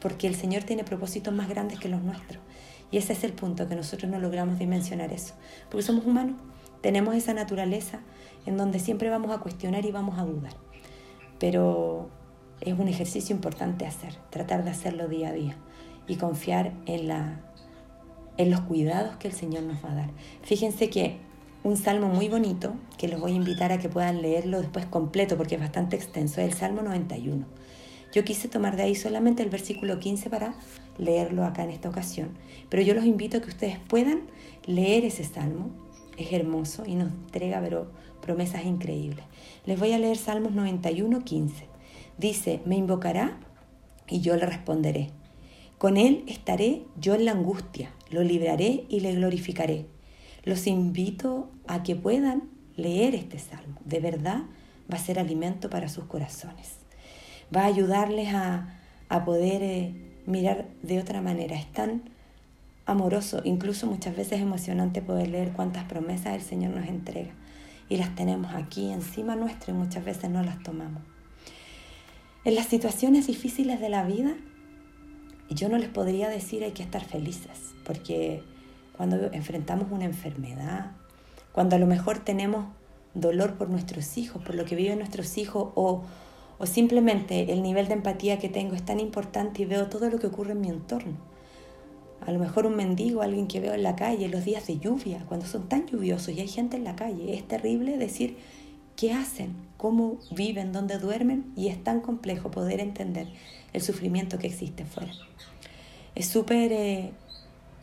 porque 0.00 0.26
el 0.26 0.34
Señor 0.34 0.64
tiene 0.64 0.84
propósitos 0.84 1.34
más 1.34 1.48
grandes 1.48 1.78
que 1.78 1.88
los 1.88 2.02
nuestros. 2.02 2.42
Y 2.90 2.98
ese 2.98 3.12
es 3.12 3.24
el 3.24 3.32
punto, 3.32 3.68
que 3.68 3.76
nosotros 3.76 4.10
no 4.10 4.18
logramos 4.18 4.58
dimensionar 4.58 5.12
eso, 5.12 5.34
porque 5.70 5.82
somos 5.82 6.04
humanos, 6.04 6.36
tenemos 6.80 7.14
esa 7.14 7.34
naturaleza 7.34 8.00
en 8.46 8.56
donde 8.56 8.78
siempre 8.78 9.10
vamos 9.10 9.30
a 9.30 9.38
cuestionar 9.38 9.84
y 9.84 9.92
vamos 9.92 10.18
a 10.18 10.24
dudar. 10.24 10.52
Pero 11.38 12.10
es 12.60 12.78
un 12.78 12.88
ejercicio 12.88 13.34
importante 13.34 13.86
hacer, 13.86 14.14
tratar 14.30 14.64
de 14.64 14.70
hacerlo 14.70 15.08
día 15.08 15.28
a 15.28 15.32
día 15.32 15.56
y 16.06 16.16
confiar 16.16 16.72
en, 16.86 17.08
la, 17.08 17.40
en 18.36 18.50
los 18.50 18.60
cuidados 18.62 19.16
que 19.16 19.28
el 19.28 19.34
Señor 19.34 19.62
nos 19.62 19.84
va 19.84 19.92
a 19.92 19.94
dar. 19.94 20.10
Fíjense 20.42 20.90
que 20.90 21.16
un 21.62 21.76
salmo 21.76 22.08
muy 22.08 22.28
bonito, 22.28 22.74
que 22.98 23.08
los 23.08 23.20
voy 23.20 23.32
a 23.32 23.36
invitar 23.36 23.72
a 23.72 23.78
que 23.78 23.88
puedan 23.88 24.22
leerlo 24.22 24.60
después 24.60 24.86
completo 24.86 25.36
porque 25.36 25.56
es 25.56 25.60
bastante 25.60 25.96
extenso, 25.96 26.40
es 26.40 26.52
el 26.52 26.54
Salmo 26.54 26.82
91. 26.82 27.44
Yo 28.12 28.24
quise 28.24 28.48
tomar 28.48 28.76
de 28.76 28.82
ahí 28.82 28.94
solamente 28.94 29.42
el 29.42 29.50
versículo 29.50 30.00
15 30.00 30.30
para 30.30 30.54
leerlo 30.98 31.44
acá 31.44 31.62
en 31.64 31.70
esta 31.70 31.88
ocasión, 31.88 32.30
pero 32.68 32.82
yo 32.82 32.94
los 32.94 33.04
invito 33.04 33.38
a 33.38 33.40
que 33.40 33.48
ustedes 33.48 33.78
puedan 33.78 34.22
leer 34.66 35.04
ese 35.04 35.24
salmo, 35.24 35.70
es 36.16 36.32
hermoso 36.32 36.84
y 36.86 36.96
nos 36.96 37.12
entrega 37.12 37.60
pero, 37.60 37.90
promesas 38.20 38.64
increíbles. 38.64 39.24
Les 39.64 39.78
voy 39.78 39.92
a 39.92 39.98
leer 39.98 40.16
Salmos 40.16 40.52
91, 40.52 41.24
15. 41.24 41.69
Dice, 42.20 42.60
me 42.66 42.76
invocará 42.76 43.38
y 44.06 44.20
yo 44.20 44.36
le 44.36 44.44
responderé. 44.44 45.08
Con 45.78 45.96
él 45.96 46.22
estaré 46.26 46.84
yo 47.00 47.14
en 47.14 47.24
la 47.24 47.32
angustia, 47.32 47.92
lo 48.10 48.22
libraré 48.22 48.84
y 48.90 49.00
le 49.00 49.14
glorificaré. 49.14 49.86
Los 50.44 50.66
invito 50.66 51.50
a 51.66 51.82
que 51.82 51.96
puedan 51.96 52.50
leer 52.76 53.14
este 53.14 53.38
salmo. 53.38 53.78
De 53.86 54.00
verdad 54.00 54.42
va 54.92 54.98
a 54.98 55.02
ser 55.02 55.18
alimento 55.18 55.70
para 55.70 55.88
sus 55.88 56.04
corazones. 56.04 56.74
Va 57.56 57.62
a 57.62 57.68
ayudarles 57.68 58.34
a, 58.34 58.76
poder 59.24 59.62
eh, 59.62 59.94
mirar 60.26 60.68
de 60.82 60.98
otra 60.98 61.22
manera. 61.22 61.56
Es 61.56 61.72
tan 61.72 62.02
amoroso, 62.84 63.40
incluso 63.44 63.86
muchas 63.86 64.14
veces 64.14 64.42
emocionante 64.42 65.00
poder 65.00 65.28
leer 65.28 65.52
cuántas 65.54 65.84
promesas 65.84 66.34
el 66.34 66.42
Señor 66.42 66.72
nos 66.74 66.86
entrega. 66.86 67.32
Y 67.88 67.96
las 67.96 68.14
tenemos 68.14 68.52
aquí 68.54 68.92
encima 68.92 69.36
nuestro 69.36 69.72
y 69.72 69.76
muchas 69.78 70.04
veces 70.04 70.28
no 70.28 70.42
las 70.42 70.62
tomamos. 70.62 71.02
En 72.44 72.54
las 72.54 72.66
situaciones 72.66 73.26
difíciles 73.26 73.80
de 73.80 73.88
la 73.88 74.04
vida, 74.04 74.36
yo 75.50 75.68
no 75.68 75.78
les 75.78 75.88
podría 75.88 76.28
decir 76.28 76.64
hay 76.64 76.72
que 76.72 76.82
estar 76.82 77.04
felices, 77.04 77.74
porque 77.84 78.42
cuando 78.96 79.32
enfrentamos 79.32 79.90
una 79.90 80.04
enfermedad, 80.04 80.92
cuando 81.52 81.76
a 81.76 81.78
lo 81.78 81.86
mejor 81.86 82.20
tenemos 82.20 82.66
dolor 83.14 83.54
por 83.58 83.68
nuestros 83.68 84.16
hijos, 84.16 84.42
por 84.42 84.54
lo 84.54 84.64
que 84.64 84.76
viven 84.76 84.98
nuestros 84.98 85.36
hijos, 85.38 85.70
o, 85.74 86.02
o 86.58 86.66
simplemente 86.66 87.52
el 87.52 87.62
nivel 87.62 87.88
de 87.88 87.94
empatía 87.94 88.38
que 88.38 88.48
tengo 88.48 88.74
es 88.74 88.84
tan 88.84 89.00
importante 89.00 89.62
y 89.62 89.64
veo 89.66 89.88
todo 89.88 90.08
lo 90.08 90.18
que 90.18 90.28
ocurre 90.28 90.52
en 90.52 90.60
mi 90.60 90.68
entorno 90.68 91.30
a 92.26 92.32
lo 92.32 92.38
mejor 92.38 92.66
un 92.66 92.76
mendigo, 92.76 93.22
alguien 93.22 93.46
que 93.46 93.60
veo 93.60 93.74
en 93.74 93.82
la 93.82 93.96
calle, 93.96 94.28
los 94.28 94.44
días 94.44 94.66
de 94.66 94.78
lluvia, 94.78 95.24
cuando 95.26 95.46
son 95.46 95.68
tan 95.68 95.86
lluviosos 95.86 96.34
y 96.34 96.40
hay 96.40 96.48
gente 96.48 96.76
en 96.76 96.84
la 96.84 96.96
calle. 96.96 97.34
Es 97.34 97.46
terrible 97.48 97.96
decir 97.96 98.36
qué 98.96 99.12
hacen, 99.12 99.56
cómo 99.80 100.18
viven, 100.30 100.72
dónde 100.72 100.98
duermen 100.98 101.54
y 101.56 101.68
es 101.68 101.82
tan 101.82 102.02
complejo 102.02 102.50
poder 102.50 102.80
entender 102.80 103.28
el 103.72 103.80
sufrimiento 103.80 104.38
que 104.38 104.46
existe 104.46 104.84
fuera. 104.84 105.14
Es 106.14 106.26
súper 106.26 106.70
eh, 106.70 107.12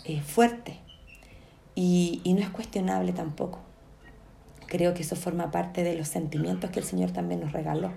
eh, 0.05 0.21
fuerte 0.21 0.77
y, 1.73 2.21
no 2.23 2.39
es 2.39 2.51
cuestionable 2.51 3.13
tampoco. 3.13 3.61
Creo 4.67 4.93
que 4.93 5.01
eso 5.01 5.15
forma 5.15 5.49
parte 5.49 5.83
de 5.83 5.95
los 5.95 6.07
sentimientos 6.07 6.69
que 6.69 6.81
el 6.81 6.85
Señor 6.85 7.09
también 7.09 7.39
nos 7.39 7.51
regaló. 7.51 7.91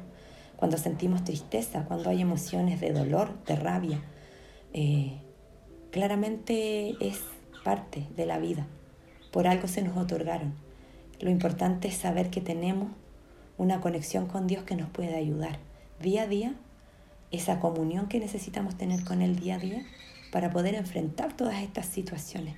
Cuando 0.56 0.78
sentimos 0.78 1.22
tristeza, 1.22 1.84
cuando 1.84 2.08
hay 2.08 2.22
emociones 2.22 2.80
de 2.80 2.94
dolor, 2.94 3.44
de 3.44 3.56
rabia, 3.56 4.02
eh, 4.72 5.20
claramente 5.90 6.94
es 7.06 7.20
parte 7.64 8.06
de 8.16 8.24
la 8.24 8.38
vida. 8.38 8.66
Por 9.30 9.46
algo 9.46 9.68
se 9.68 9.82
nos 9.82 9.98
otorgaron. 9.98 10.54
Lo 11.20 11.28
importante 11.28 11.88
es 11.88 11.96
saber 11.96 12.30
que 12.30 12.40
tenemos 12.40 12.88
una 13.60 13.82
conexión 13.82 14.26
con 14.26 14.46
Dios 14.46 14.62
que 14.64 14.74
nos 14.74 14.88
puede 14.88 15.14
ayudar 15.14 15.58
día 16.00 16.22
a 16.22 16.26
día, 16.26 16.54
esa 17.30 17.60
comunión 17.60 18.08
que 18.08 18.18
necesitamos 18.18 18.74
tener 18.78 19.04
con 19.04 19.20
Él 19.20 19.36
día 19.36 19.56
a 19.56 19.58
día 19.58 19.82
para 20.32 20.50
poder 20.50 20.74
enfrentar 20.74 21.36
todas 21.36 21.62
estas 21.62 21.84
situaciones. 21.84 22.54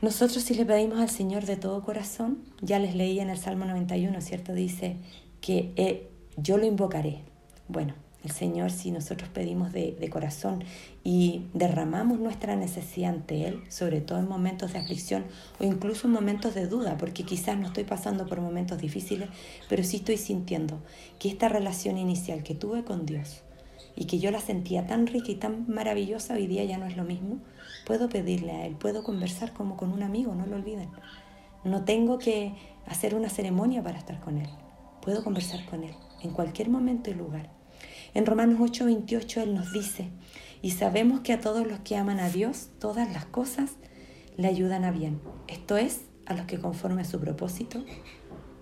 Nosotros 0.00 0.44
si 0.44 0.54
le 0.54 0.64
pedimos 0.64 1.00
al 1.00 1.10
Señor 1.10 1.44
de 1.44 1.56
todo 1.56 1.82
corazón, 1.82 2.38
ya 2.60 2.78
les 2.78 2.94
leí 2.94 3.18
en 3.18 3.30
el 3.30 3.36
Salmo 3.36 3.64
91, 3.64 4.20
¿cierto? 4.20 4.52
Dice 4.52 4.96
que 5.40 5.72
eh, 5.74 6.08
yo 6.36 6.56
lo 6.56 6.66
invocaré. 6.66 7.22
Bueno, 7.66 7.94
el 8.24 8.30
Señor, 8.30 8.70
si 8.70 8.90
nosotros 8.90 9.28
pedimos 9.28 9.72
de, 9.72 10.08
corazón 10.10 10.64
y 11.02 11.42
derramamos 11.52 12.18
nuestra 12.18 12.56
necesidad 12.56 13.12
ante 13.12 13.46
Él, 13.46 13.62
sobre 13.68 14.00
todo 14.00 14.18
en 14.18 14.28
momentos 14.28 14.72
de 14.72 14.78
aflicción 14.78 15.24
o 15.60 15.64
incluso 15.64 16.06
en 16.06 16.14
momentos 16.14 16.54
de 16.54 16.66
duda, 16.66 16.96
porque 16.96 17.24
quizás 17.24 17.58
no 17.58 17.66
estoy 17.66 17.84
pasando 17.84 18.26
por 18.26 18.40
momentos 18.40 18.80
difíciles, 18.80 19.28
pero 19.68 19.84
sí 19.84 19.98
estoy 19.98 20.16
sintiendo 20.16 20.80
que 21.18 21.28
esta 21.28 21.50
relación 21.50 21.98
inicial 21.98 22.42
que 22.42 22.54
tuve 22.54 22.82
con 22.82 23.04
Dios 23.04 23.42
y 23.94 24.06
que 24.06 24.18
yo 24.18 24.30
la 24.30 24.40
sentía 24.40 24.86
tan 24.86 25.06
rica 25.06 25.30
y 25.30 25.36
tan 25.36 25.68
maravillosa, 25.68 26.34
hoy 26.34 26.46
día 26.46 26.64
ya 26.64 26.78
no 26.78 26.86
es 26.86 26.96
lo 26.96 27.04
mismo, 27.04 27.40
puedo 27.86 28.08
pedirle 28.08 28.52
a 28.52 28.66
Él, 28.66 28.74
puedo 28.74 29.04
conversar 29.04 29.52
como 29.52 29.76
con 29.76 29.92
un 29.92 30.02
amigo, 30.02 30.34
no 30.34 30.46
lo 30.46 30.56
olviden. 30.56 30.88
No 31.62 31.84
tengo 31.84 32.18
que 32.18 32.54
hacer 32.86 33.14
una 33.14 33.28
ceremonia 33.28 33.82
para 33.82 33.98
estar 33.98 34.18
con 34.20 34.38
Él, 34.38 34.48
puedo 35.02 35.22
conversar 35.22 35.64
con 35.66 35.84
Él 35.84 35.94
en 36.22 36.30
cualquier 36.30 36.70
momento 36.70 37.10
y 37.10 37.14
lugar. 37.14 37.63
En 38.14 38.26
Romanos 38.26 38.60
8:28 38.60 39.42
Él 39.42 39.54
nos 39.54 39.72
dice, 39.72 40.08
y 40.62 40.70
sabemos 40.70 41.20
que 41.20 41.32
a 41.32 41.40
todos 41.40 41.66
los 41.66 41.80
que 41.80 41.96
aman 41.96 42.20
a 42.20 42.30
Dios, 42.30 42.68
todas 42.78 43.12
las 43.12 43.26
cosas 43.26 43.72
le 44.36 44.46
ayudan 44.46 44.84
a 44.84 44.92
bien. 44.92 45.20
Esto 45.48 45.76
es, 45.76 46.02
a 46.26 46.34
los 46.34 46.46
que 46.46 46.58
conforme 46.58 47.02
a 47.02 47.04
su 47.04 47.18
propósito 47.18 47.84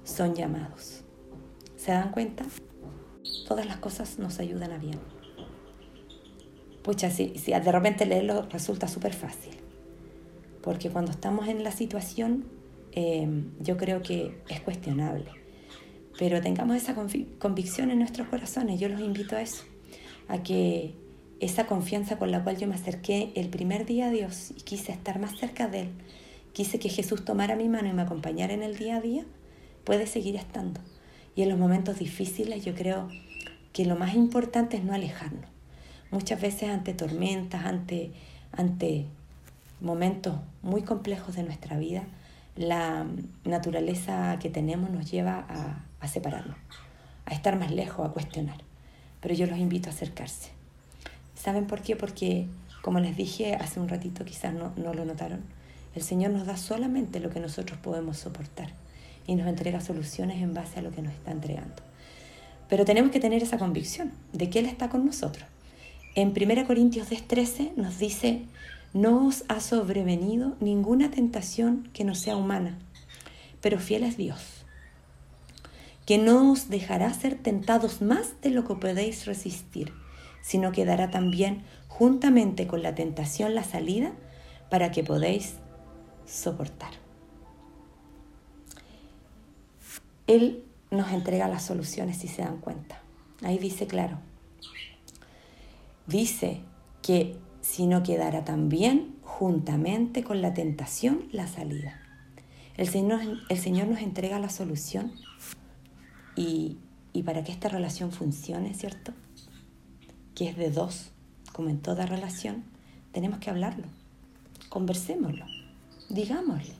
son 0.04 0.34
llamados. 0.34 1.04
¿Se 1.76 1.92
dan 1.92 2.12
cuenta? 2.12 2.44
Todas 3.46 3.66
las 3.66 3.76
cosas 3.76 4.18
nos 4.18 4.40
ayudan 4.40 4.72
a 4.72 4.78
bien. 4.78 4.98
Pucha, 6.82 7.10
si, 7.10 7.38
si 7.38 7.52
de 7.52 7.72
repente 7.72 8.06
leerlo 8.06 8.48
resulta 8.48 8.88
súper 8.88 9.12
fácil. 9.12 9.54
Porque 10.62 10.90
cuando 10.90 11.10
estamos 11.10 11.46
en 11.48 11.62
la 11.62 11.72
situación, 11.72 12.46
eh, 12.92 13.28
yo 13.60 13.76
creo 13.76 14.02
que 14.02 14.42
es 14.48 14.60
cuestionable 14.62 15.41
pero 16.18 16.40
tengamos 16.40 16.76
esa 16.76 16.94
convicción 17.38 17.90
en 17.90 17.98
nuestros 17.98 18.28
corazones. 18.28 18.78
Yo 18.78 18.88
los 18.88 19.00
invito 19.00 19.36
a 19.36 19.42
eso, 19.42 19.64
a 20.28 20.42
que 20.42 20.94
esa 21.40 21.66
confianza 21.66 22.18
con 22.18 22.30
la 22.30 22.44
cual 22.44 22.56
yo 22.56 22.68
me 22.68 22.74
acerqué 22.74 23.32
el 23.34 23.48
primer 23.48 23.84
día 23.84 24.06
a 24.06 24.10
Dios 24.10 24.52
y 24.56 24.62
quise 24.62 24.92
estar 24.92 25.18
más 25.18 25.36
cerca 25.38 25.66
de 25.68 25.80
Él, 25.82 25.88
quise 26.52 26.78
que 26.78 26.88
Jesús 26.88 27.24
tomara 27.24 27.56
mi 27.56 27.68
mano 27.68 27.88
y 27.88 27.92
me 27.92 28.02
acompañara 28.02 28.52
en 28.54 28.62
el 28.62 28.76
día 28.76 28.96
a 28.96 29.00
día, 29.00 29.24
puede 29.84 30.06
seguir 30.06 30.36
estando. 30.36 30.80
Y 31.34 31.42
en 31.42 31.48
los 31.48 31.58
momentos 31.58 31.98
difíciles 31.98 32.64
yo 32.64 32.74
creo 32.74 33.08
que 33.72 33.86
lo 33.86 33.96
más 33.96 34.14
importante 34.14 34.76
es 34.76 34.84
no 34.84 34.92
alejarnos. 34.92 35.46
Muchas 36.10 36.40
veces 36.40 36.68
ante 36.68 36.92
tormentas, 36.92 37.64
ante, 37.64 38.12
ante 38.52 39.06
momentos 39.80 40.36
muy 40.62 40.82
complejos 40.82 41.34
de 41.34 41.42
nuestra 41.42 41.78
vida, 41.78 42.04
la 42.56 43.06
naturaleza 43.44 44.38
que 44.40 44.50
tenemos 44.50 44.90
nos 44.90 45.10
lleva 45.10 45.46
a, 45.48 45.84
a 46.00 46.08
separarnos, 46.08 46.56
a 47.26 47.34
estar 47.34 47.58
más 47.58 47.70
lejos, 47.70 48.06
a 48.06 48.12
cuestionar. 48.12 48.58
Pero 49.20 49.34
yo 49.34 49.46
los 49.46 49.58
invito 49.58 49.88
a 49.88 49.92
acercarse. 49.92 50.50
¿Saben 51.34 51.66
por 51.66 51.82
qué? 51.82 51.96
Porque, 51.96 52.46
como 52.82 53.00
les 53.00 53.16
dije 53.16 53.54
hace 53.54 53.80
un 53.80 53.88
ratito, 53.88 54.24
quizás 54.24 54.52
no, 54.54 54.72
no 54.76 54.94
lo 54.94 55.04
notaron, 55.04 55.40
el 55.94 56.02
Señor 56.02 56.30
nos 56.30 56.46
da 56.46 56.56
solamente 56.56 57.20
lo 57.20 57.30
que 57.30 57.40
nosotros 57.40 57.78
podemos 57.78 58.18
soportar 58.18 58.70
y 59.26 59.34
nos 59.34 59.46
entrega 59.46 59.80
soluciones 59.80 60.42
en 60.42 60.54
base 60.54 60.78
a 60.78 60.82
lo 60.82 60.90
que 60.90 61.02
nos 61.02 61.12
está 61.12 61.30
entregando. 61.30 61.82
Pero 62.68 62.84
tenemos 62.84 63.10
que 63.10 63.20
tener 63.20 63.42
esa 63.42 63.58
convicción 63.58 64.12
de 64.32 64.48
que 64.50 64.58
Él 64.58 64.66
está 64.66 64.88
con 64.88 65.04
nosotros. 65.04 65.44
En 66.14 66.28
1 66.28 66.66
Corintios 66.66 67.10
10:13 67.10 67.72
nos 67.76 67.98
dice, 67.98 68.42
no 68.92 69.26
os 69.26 69.44
ha 69.48 69.60
sobrevenido 69.60 70.56
ninguna 70.60 71.10
tentación 71.10 71.88
que 71.92 72.04
no 72.04 72.14
sea 72.14 72.36
humana, 72.36 72.78
pero 73.60 73.78
fiel 73.78 74.04
es 74.04 74.16
Dios 74.16 74.62
que 76.06 76.18
no 76.18 76.52
os 76.52 76.68
dejará 76.68 77.12
ser 77.14 77.36
tentados 77.36 78.02
más 78.02 78.40
de 78.42 78.50
lo 78.50 78.66
que 78.66 78.74
podéis 78.74 79.26
resistir, 79.26 79.92
sino 80.42 80.72
que 80.72 80.84
dará 80.84 81.10
también 81.10 81.62
juntamente 81.88 82.66
con 82.66 82.82
la 82.82 82.94
tentación 82.94 83.54
la 83.54 83.64
salida 83.64 84.12
para 84.70 84.90
que 84.90 85.04
podéis 85.04 85.54
soportar. 86.26 86.90
Él 90.26 90.64
nos 90.90 91.12
entrega 91.12 91.48
las 91.48 91.64
soluciones 91.64 92.18
si 92.18 92.28
se 92.28 92.42
dan 92.42 92.58
cuenta. 92.58 93.00
Ahí 93.42 93.58
dice 93.58 93.86
claro. 93.86 94.18
Dice 96.06 96.60
que 97.00 97.36
si 97.62 97.86
no 97.86 98.02
quedará 98.02 98.44
también 98.44 99.16
juntamente 99.22 100.22
con 100.22 100.42
la 100.42 100.52
tentación 100.52 101.28
la 101.32 101.46
salida. 101.46 102.02
El 102.76 102.88
Señor, 102.88 103.20
el 103.48 103.58
Señor 103.58 103.86
nos 103.86 104.00
entrega 104.00 104.38
la 104.38 104.50
solución 104.50 105.12
y, 106.36 106.78
para 107.24 107.44
que 107.44 107.52
esta 107.52 107.68
relación 107.68 108.12
funcione, 108.12 108.74
¿cierto? 108.74 109.12
Que 110.34 110.48
es 110.48 110.56
de 110.56 110.70
dos, 110.70 111.12
como 111.52 111.68
en 111.68 111.78
toda 111.78 112.04
relación, 112.04 112.64
tenemos 113.12 113.38
que 113.38 113.50
hablarlo, 113.50 113.84
conversémoslo, 114.68 115.46
digámosle. 116.08 116.74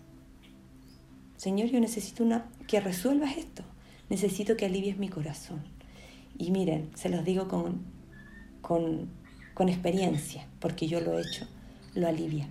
Señor, 1.36 1.68
yo 1.68 1.80
necesito 1.80 2.24
una, 2.24 2.48
que 2.66 2.80
resuelvas 2.80 3.36
esto, 3.36 3.62
necesito 4.08 4.56
que 4.56 4.66
alivies 4.66 4.98
mi 4.98 5.08
corazón. 5.08 5.62
Y 6.38 6.50
miren, 6.50 6.90
se 6.94 7.08
los 7.08 7.24
digo 7.24 7.48
con, 7.48 7.82
con, 8.62 9.10
con 9.54 9.68
experiencia, 9.68 10.46
porque 10.60 10.86
yo 10.86 11.00
lo 11.00 11.18
he 11.18 11.22
hecho, 11.22 11.46
lo 11.94 12.08
alivia. 12.08 12.48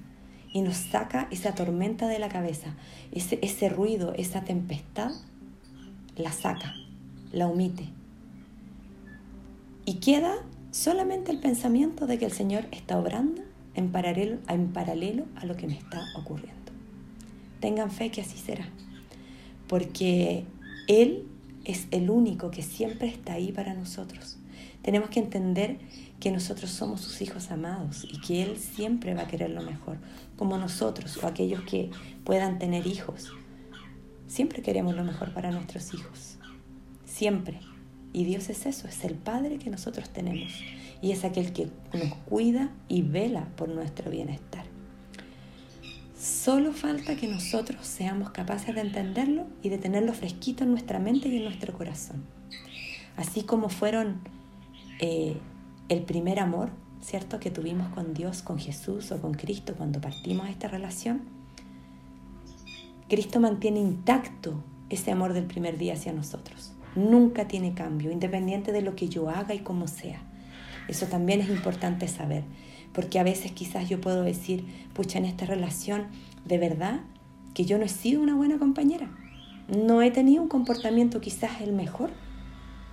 Y 0.53 0.61
nos 0.61 0.77
saca 0.77 1.27
esa 1.31 1.55
tormenta 1.55 2.07
de 2.07 2.19
la 2.19 2.29
cabeza, 2.29 2.75
ese, 3.11 3.39
ese 3.41 3.69
ruido, 3.69 4.13
esa 4.15 4.41
tempestad, 4.41 5.11
la 6.15 6.31
saca, 6.31 6.75
la 7.31 7.47
omite. 7.47 7.89
Y 9.85 9.95
queda 9.95 10.35
solamente 10.71 11.31
el 11.31 11.39
pensamiento 11.39 12.07
de 12.07 12.17
que 12.17 12.25
el 12.25 12.31
Señor 12.31 12.65
está 12.71 12.99
obrando 12.99 13.41
en 13.75 13.91
paralelo, 13.91 14.39
en 14.47 14.73
paralelo 14.73 15.25
a 15.35 15.45
lo 15.45 15.55
que 15.55 15.67
me 15.67 15.77
está 15.77 16.01
ocurriendo. 16.17 16.71
Tengan 17.59 17.91
fe 17.91 18.11
que 18.11 18.21
así 18.21 18.37
será, 18.37 18.67
porque 19.67 20.45
Él 20.87 21.27
es 21.63 21.87
el 21.91 22.09
único 22.09 22.51
que 22.51 22.63
siempre 22.63 23.07
está 23.07 23.33
ahí 23.33 23.51
para 23.51 23.73
nosotros. 23.73 24.37
Tenemos 24.81 25.09
que 25.09 25.19
entender 25.19 25.79
que 26.19 26.31
nosotros 26.31 26.71
somos 26.71 27.01
sus 27.01 27.21
hijos 27.21 27.51
amados 27.51 28.05
y 28.09 28.19
que 28.19 28.43
Él 28.43 28.57
siempre 28.57 29.13
va 29.13 29.23
a 29.23 29.27
querer 29.27 29.51
lo 29.51 29.61
mejor, 29.61 29.97
como 30.37 30.57
nosotros 30.57 31.17
o 31.17 31.27
aquellos 31.27 31.61
que 31.61 31.91
puedan 32.23 32.59
tener 32.59 32.87
hijos. 32.87 33.31
Siempre 34.27 34.61
queremos 34.61 34.95
lo 34.95 35.03
mejor 35.03 35.33
para 35.33 35.51
nuestros 35.51 35.93
hijos, 35.93 36.37
siempre. 37.05 37.59
Y 38.13 38.25
Dios 38.25 38.49
es 38.49 38.65
eso, 38.65 38.87
es 38.87 39.03
el 39.05 39.15
Padre 39.15 39.57
que 39.57 39.69
nosotros 39.69 40.09
tenemos 40.09 40.51
y 41.01 41.11
es 41.11 41.23
aquel 41.23 41.53
que 41.53 41.69
nos 41.93 42.13
cuida 42.25 42.69
y 42.87 43.01
vela 43.01 43.47
por 43.55 43.69
nuestro 43.69 44.11
bienestar. 44.11 44.65
Solo 46.19 46.71
falta 46.71 47.15
que 47.15 47.27
nosotros 47.27 47.87
seamos 47.87 48.29
capaces 48.29 48.75
de 48.75 48.81
entenderlo 48.81 49.47
y 49.63 49.69
de 49.69 49.79
tenerlo 49.79 50.13
fresquito 50.13 50.63
en 50.63 50.71
nuestra 50.71 50.99
mente 50.99 51.29
y 51.29 51.37
en 51.37 51.45
nuestro 51.45 51.73
corazón. 51.73 52.23
Así 53.17 53.41
como 53.41 53.69
fueron 53.69 54.21
eh, 55.01 55.35
el 55.89 56.03
primer 56.03 56.39
amor, 56.39 56.69
¿cierto?, 57.01 57.39
que 57.39 57.51
tuvimos 57.51 57.89
con 57.89 58.13
Dios, 58.13 58.41
con 58.43 58.59
Jesús 58.59 59.11
o 59.11 59.19
con 59.19 59.33
Cristo 59.33 59.73
cuando 59.75 59.99
partimos 59.99 60.47
esta 60.47 60.67
relación, 60.67 61.23
Cristo 63.09 63.41
mantiene 63.41 63.79
intacto 63.79 64.63
ese 64.89 65.11
amor 65.11 65.33
del 65.33 65.45
primer 65.45 65.77
día 65.77 65.95
hacia 65.95 66.13
nosotros. 66.13 66.71
Nunca 66.95 67.47
tiene 67.47 67.73
cambio, 67.73 68.11
independiente 68.11 68.71
de 68.71 68.81
lo 68.81 68.95
que 68.95 69.09
yo 69.09 69.29
haga 69.29 69.53
y 69.53 69.59
como 69.59 69.87
sea. 69.87 70.21
Eso 70.87 71.07
también 71.07 71.41
es 71.41 71.49
importante 71.49 72.07
saber, 72.07 72.43
porque 72.93 73.19
a 73.19 73.23
veces 73.23 73.51
quizás 73.51 73.89
yo 73.89 73.99
puedo 73.99 74.23
decir, 74.23 74.65
pucha, 74.93 75.17
en 75.17 75.25
esta 75.25 75.45
relación, 75.45 76.07
de 76.45 76.57
verdad 76.57 77.01
que 77.53 77.65
yo 77.65 77.77
no 77.77 77.85
he 77.85 77.89
sido 77.89 78.21
una 78.21 78.35
buena 78.35 78.59
compañera. 78.59 79.09
No 79.67 80.01
he 80.01 80.11
tenido 80.11 80.41
un 80.41 80.49
comportamiento 80.49 81.21
quizás 81.21 81.61
el 81.61 81.73
mejor, 81.73 82.11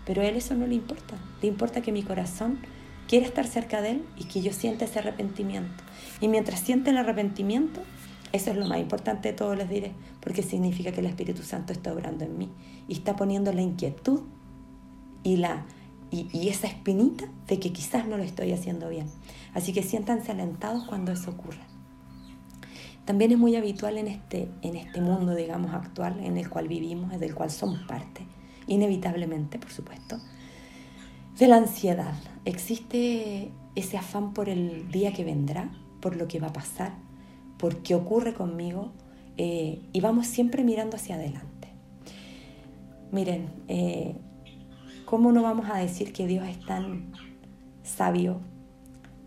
pero 0.08 0.22
a 0.22 0.24
él 0.24 0.36
eso 0.36 0.54
no 0.54 0.66
le 0.66 0.74
importa. 0.74 1.16
Le 1.42 1.48
importa 1.48 1.82
que 1.82 1.92
mi 1.92 2.02
corazón 2.02 2.60
quiera 3.08 3.26
estar 3.26 3.46
cerca 3.46 3.82
de 3.82 3.90
él 3.90 4.04
y 4.16 4.24
que 4.24 4.40
yo 4.40 4.54
sienta 4.54 4.86
ese 4.86 5.00
arrepentimiento. 5.00 5.84
Y 6.22 6.28
mientras 6.28 6.60
siente 6.60 6.88
el 6.88 6.96
arrepentimiento, 6.96 7.82
eso 8.32 8.50
es 8.50 8.56
lo 8.56 8.66
más 8.66 8.78
importante 8.78 9.28
de 9.28 9.34
todo, 9.34 9.54
les 9.54 9.68
diré, 9.68 9.92
porque 10.20 10.42
significa 10.42 10.92
que 10.92 11.00
el 11.00 11.06
Espíritu 11.06 11.42
Santo 11.42 11.74
está 11.74 11.92
obrando 11.92 12.24
en 12.24 12.38
mí 12.38 12.48
y 12.88 12.94
está 12.94 13.16
poniendo 13.16 13.52
la 13.52 13.60
inquietud 13.60 14.22
y, 15.22 15.36
la, 15.36 15.66
y, 16.10 16.48
esa 16.48 16.68
espinita 16.68 17.28
de 17.46 17.60
que 17.60 17.70
quizás 17.70 18.08
no 18.08 18.16
lo 18.16 18.22
estoy 18.22 18.52
haciendo 18.52 18.88
bien. 18.88 19.08
Así 19.52 19.74
que 19.74 19.82
siéntanse 19.82 20.32
alentados 20.32 20.84
cuando 20.84 21.12
eso 21.12 21.32
ocurra. 21.32 21.66
También 23.04 23.30
es 23.32 23.36
muy 23.36 23.56
habitual 23.56 23.98
en 23.98 24.08
este, 24.08 24.48
en 24.62 24.76
este 24.76 25.02
mundo, 25.02 25.34
digamos, 25.34 25.74
actual 25.74 26.18
en 26.20 26.38
el 26.38 26.48
cual 26.48 26.66
vivimos, 26.66 27.20
del 27.20 27.34
cual 27.34 27.50
somos 27.50 27.80
parte, 27.82 28.26
inevitablemente, 28.68 29.58
por 29.58 29.70
supuesto, 29.70 30.18
de 31.38 31.48
la 31.48 31.56
ansiedad. 31.56 32.14
Existe 32.44 33.50
ese 33.74 33.96
afán 33.96 34.34
por 34.34 34.48
el 34.48 34.90
día 34.90 35.12
que 35.12 35.24
vendrá, 35.24 35.70
por 36.00 36.16
lo 36.16 36.28
que 36.28 36.40
va 36.40 36.48
a 36.48 36.52
pasar, 36.52 36.92
por 37.58 37.82
qué 37.82 37.94
ocurre 37.94 38.34
conmigo, 38.34 38.92
eh, 39.36 39.80
y 39.92 40.00
vamos 40.00 40.26
siempre 40.26 40.64
mirando 40.64 40.96
hacia 40.96 41.14
adelante. 41.14 41.68
Miren, 43.12 43.48
eh, 43.68 44.16
¿cómo 45.04 45.32
no 45.32 45.42
vamos 45.42 45.70
a 45.70 45.78
decir 45.78 46.12
que 46.12 46.26
Dios 46.26 46.46
es 46.46 46.60
tan 46.66 47.12
sabio 47.82 48.40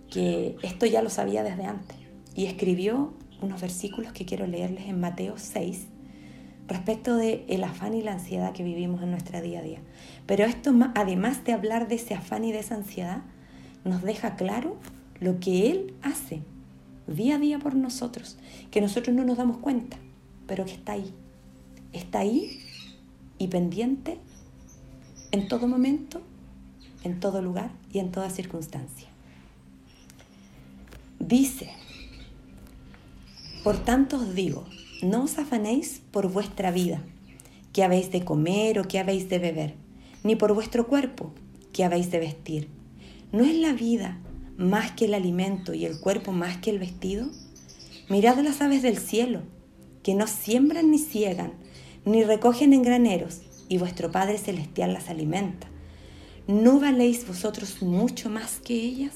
que 0.09 0.57
esto 0.61 0.85
ya 0.85 1.01
lo 1.01 1.09
sabía 1.09 1.43
desde 1.43 1.65
antes? 1.65 1.97
Y 2.35 2.45
escribió 2.45 3.13
unos 3.41 3.61
versículos 3.61 4.11
que 4.11 4.25
quiero 4.25 4.45
leerles 4.47 4.85
en 4.87 4.99
Mateo 4.99 5.35
6 5.37 5.87
respecto 6.71 7.17
de 7.17 7.45
el 7.49 7.63
afán 7.63 7.93
y 7.93 8.01
la 8.01 8.13
ansiedad 8.13 8.53
que 8.53 8.63
vivimos 8.63 9.03
en 9.03 9.11
nuestra 9.11 9.41
día 9.41 9.59
a 9.59 9.61
día. 9.61 9.79
Pero 10.25 10.45
esto, 10.45 10.73
además 10.95 11.43
de 11.43 11.51
hablar 11.51 11.87
de 11.89 11.95
ese 11.95 12.13
afán 12.13 12.45
y 12.45 12.53
de 12.53 12.59
esa 12.59 12.75
ansiedad, 12.75 13.23
nos 13.83 14.01
deja 14.01 14.35
claro 14.35 14.77
lo 15.19 15.39
que 15.39 15.69
Él 15.69 15.93
hace 16.01 16.41
día 17.07 17.35
a 17.35 17.39
día 17.39 17.59
por 17.59 17.75
nosotros, 17.75 18.37
que 18.71 18.79
nosotros 18.79 19.13
no 19.13 19.25
nos 19.25 19.37
damos 19.37 19.57
cuenta, 19.57 19.97
pero 20.47 20.63
que 20.65 20.71
está 20.71 20.93
ahí. 20.93 21.13
Está 21.91 22.19
ahí 22.19 22.59
y 23.37 23.47
pendiente 23.47 24.19
en 25.31 25.49
todo 25.49 25.67
momento, 25.67 26.21
en 27.03 27.19
todo 27.19 27.41
lugar 27.41 27.71
y 27.91 27.99
en 27.99 28.11
toda 28.11 28.29
circunstancia. 28.29 29.09
Dice, 31.19 31.69
por 33.63 33.77
tanto 33.77 34.17
os 34.17 34.33
digo, 34.33 34.65
no 35.01 35.23
os 35.23 35.37
afanéis 35.37 36.01
por 36.11 36.31
vuestra 36.31 36.71
vida, 36.71 37.01
que 37.73 37.83
habéis 37.83 38.11
de 38.11 38.23
comer 38.23 38.79
o 38.79 38.87
que 38.87 38.99
habéis 38.99 39.29
de 39.29 39.39
beber, 39.39 39.75
ni 40.23 40.35
por 40.35 40.53
vuestro 40.53 40.87
cuerpo, 40.87 41.31
que 41.73 41.83
habéis 41.83 42.11
de 42.11 42.19
vestir. 42.19 42.67
¿No 43.31 43.43
es 43.43 43.55
la 43.55 43.73
vida 43.73 44.19
más 44.57 44.91
que 44.91 45.05
el 45.05 45.13
alimento 45.13 45.73
y 45.73 45.85
el 45.85 45.99
cuerpo 45.99 46.31
más 46.31 46.57
que 46.57 46.69
el 46.69 46.79
vestido? 46.79 47.29
Mirad 48.09 48.39
las 48.39 48.61
aves 48.61 48.81
del 48.81 48.97
cielo, 48.97 49.41
que 50.03 50.13
no 50.13 50.27
siembran 50.27 50.91
ni 50.91 50.99
ciegan, 50.99 51.53
ni 52.05 52.23
recogen 52.23 52.73
en 52.73 52.83
graneros, 52.83 53.41
y 53.69 53.77
vuestro 53.77 54.11
Padre 54.11 54.37
Celestial 54.37 54.93
las 54.93 55.09
alimenta. 55.09 55.67
¿No 56.47 56.79
valéis 56.79 57.25
vosotros 57.25 57.81
mucho 57.81 58.29
más 58.29 58.59
que 58.59 58.73
ellas? 58.73 59.15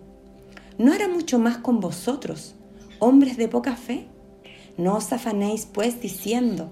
¿No 0.81 0.93
hará 0.93 1.07
mucho 1.07 1.37
más 1.37 1.57
con 1.57 1.79
vosotros, 1.79 2.55
hombres 2.97 3.37
de 3.37 3.47
poca 3.47 3.75
fe? 3.75 4.07
No 4.77 4.95
os 4.95 5.13
afanéis 5.13 5.67
pues 5.71 6.01
diciendo, 6.01 6.71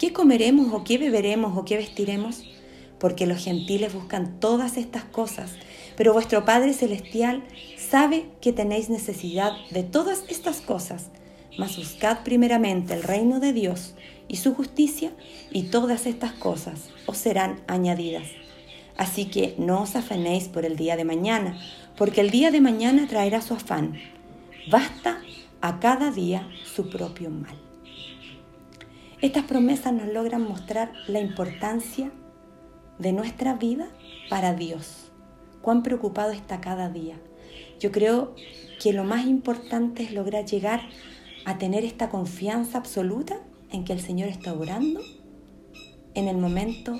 ¿qué 0.00 0.14
comeremos 0.14 0.72
o 0.72 0.82
qué 0.82 0.96
beberemos 0.96 1.58
o 1.58 1.66
qué 1.66 1.76
vestiremos? 1.76 2.42
Porque 2.98 3.26
los 3.26 3.44
gentiles 3.44 3.92
buscan 3.92 4.40
todas 4.40 4.78
estas 4.78 5.04
cosas, 5.04 5.50
pero 5.94 6.14
vuestro 6.14 6.46
Padre 6.46 6.72
Celestial 6.72 7.44
sabe 7.76 8.30
que 8.40 8.54
tenéis 8.54 8.88
necesidad 8.88 9.52
de 9.70 9.82
todas 9.82 10.24
estas 10.28 10.62
cosas. 10.62 11.10
Mas 11.58 11.76
buscad 11.76 12.22
primeramente 12.24 12.94
el 12.94 13.02
reino 13.02 13.40
de 13.40 13.52
Dios 13.52 13.94
y 14.26 14.36
su 14.36 14.54
justicia, 14.54 15.12
y 15.50 15.64
todas 15.64 16.06
estas 16.06 16.32
cosas 16.32 16.88
os 17.04 17.18
serán 17.18 17.60
añadidas. 17.66 18.24
Así 18.96 19.26
que 19.26 19.54
no 19.58 19.82
os 19.82 19.96
afanéis 19.96 20.48
por 20.48 20.64
el 20.64 20.76
día 20.76 20.96
de 20.96 21.04
mañana, 21.04 21.58
porque 21.96 22.20
el 22.20 22.30
día 22.30 22.50
de 22.50 22.60
mañana 22.60 23.06
traerá 23.06 23.40
su 23.40 23.54
afán. 23.54 23.94
Basta 24.70 25.20
a 25.60 25.80
cada 25.80 26.10
día 26.10 26.48
su 26.64 26.90
propio 26.90 27.30
mal. 27.30 27.54
Estas 29.20 29.44
promesas 29.44 29.92
nos 29.92 30.08
logran 30.08 30.42
mostrar 30.42 30.92
la 31.06 31.20
importancia 31.20 32.10
de 32.98 33.12
nuestra 33.12 33.54
vida 33.54 33.88
para 34.28 34.54
Dios. 34.54 35.10
Cuán 35.62 35.82
preocupado 35.82 36.32
está 36.32 36.60
cada 36.60 36.90
día. 36.90 37.16
Yo 37.80 37.90
creo 37.90 38.34
que 38.82 38.92
lo 38.92 39.04
más 39.04 39.26
importante 39.26 40.02
es 40.02 40.12
lograr 40.12 40.44
llegar 40.44 40.82
a 41.44 41.58
tener 41.58 41.84
esta 41.84 42.08
confianza 42.10 42.78
absoluta 42.78 43.40
en 43.70 43.84
que 43.84 43.92
el 43.92 44.00
Señor 44.00 44.28
está 44.28 44.52
orando 44.52 45.00
en 46.14 46.28
el 46.28 46.36
momento 46.36 46.98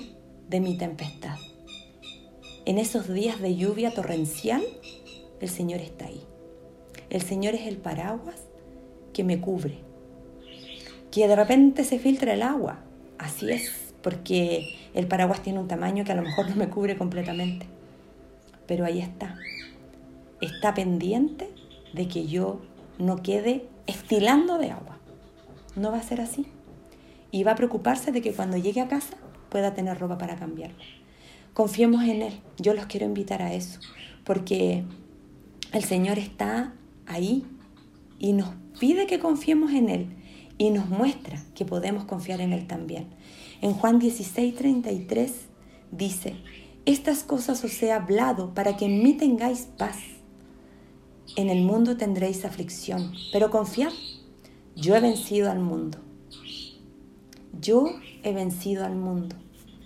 de 0.49 0.59
mi 0.59 0.77
tempestad. 0.77 1.37
En 2.65 2.79
esos 2.79 3.07
días 3.07 3.39
de 3.41 3.55
lluvia 3.55 3.93
torrencial, 3.93 4.63
el 5.39 5.49
Señor 5.49 5.81
está 5.81 6.05
ahí. 6.05 6.23
El 7.11 7.21
Señor 7.21 7.53
es 7.53 7.67
el 7.67 7.77
paraguas 7.77 8.41
que 9.13 9.23
me 9.23 9.39
cubre. 9.39 9.77
Que 11.11 11.27
de 11.27 11.35
repente 11.35 11.83
se 11.83 11.99
filtra 11.99 12.33
el 12.33 12.41
agua. 12.41 12.79
Así 13.19 13.51
es, 13.51 13.93
porque 14.01 14.65
el 14.95 15.05
paraguas 15.05 15.43
tiene 15.43 15.59
un 15.59 15.67
tamaño 15.67 16.05
que 16.05 16.11
a 16.13 16.15
lo 16.15 16.23
mejor 16.23 16.49
no 16.49 16.55
me 16.55 16.67
cubre 16.67 16.97
completamente. 16.97 17.67
Pero 18.65 18.83
ahí 18.83 18.99
está. 18.99 19.37
Está 20.41 20.73
pendiente 20.73 21.51
de 21.93 22.07
que 22.07 22.25
yo 22.25 22.61
no 22.97 23.21
quede 23.21 23.67
estilando 23.85 24.57
de 24.57 24.71
agua. 24.71 24.97
No 25.75 25.91
va 25.91 25.99
a 25.99 26.03
ser 26.03 26.19
así. 26.19 26.47
Y 27.29 27.43
va 27.43 27.51
a 27.51 27.55
preocuparse 27.55 28.11
de 28.11 28.23
que 28.23 28.33
cuando 28.33 28.57
llegue 28.57 28.81
a 28.81 28.87
casa 28.87 29.17
pueda 29.49 29.75
tener 29.75 29.99
ropa 29.99 30.17
para 30.17 30.35
cambiarla. 30.35 30.83
Confiemos 31.55 32.03
en 32.03 32.21
Él. 32.21 32.33
Yo 32.57 32.73
los 32.73 32.85
quiero 32.85 33.05
invitar 33.05 33.41
a 33.41 33.53
eso, 33.53 33.79
porque 34.25 34.83
el 35.71 35.85
Señor 35.85 36.19
está 36.19 36.73
ahí 37.05 37.45
y 38.19 38.33
nos 38.33 38.49
pide 38.77 39.07
que 39.07 39.19
confiemos 39.19 39.71
en 39.71 39.87
Él 39.87 40.07
y 40.57 40.69
nos 40.71 40.89
muestra 40.89 41.41
que 41.55 41.63
podemos 41.63 42.03
confiar 42.03 42.41
en 42.41 42.51
Él 42.51 42.67
también. 42.67 43.07
En 43.61 43.71
Juan 43.71 43.99
16, 43.99 44.53
33 44.53 45.31
dice, 45.93 46.35
estas 46.85 47.23
cosas 47.23 47.63
os 47.63 47.81
he 47.81 47.93
hablado 47.93 48.53
para 48.53 48.75
que 48.75 48.87
en 48.87 49.01
mí 49.01 49.13
tengáis 49.13 49.69
paz. 49.77 49.95
En 51.37 51.49
el 51.49 51.61
mundo 51.61 51.95
tendréis 51.95 52.43
aflicción, 52.43 53.13
pero 53.31 53.49
confiad, 53.49 53.93
yo 54.75 54.93
he 54.93 54.99
vencido 54.99 55.49
al 55.49 55.59
mundo. 55.59 55.99
Yo 57.61 57.95
he 58.23 58.33
vencido 58.33 58.83
al 58.83 58.97
mundo. 58.97 59.37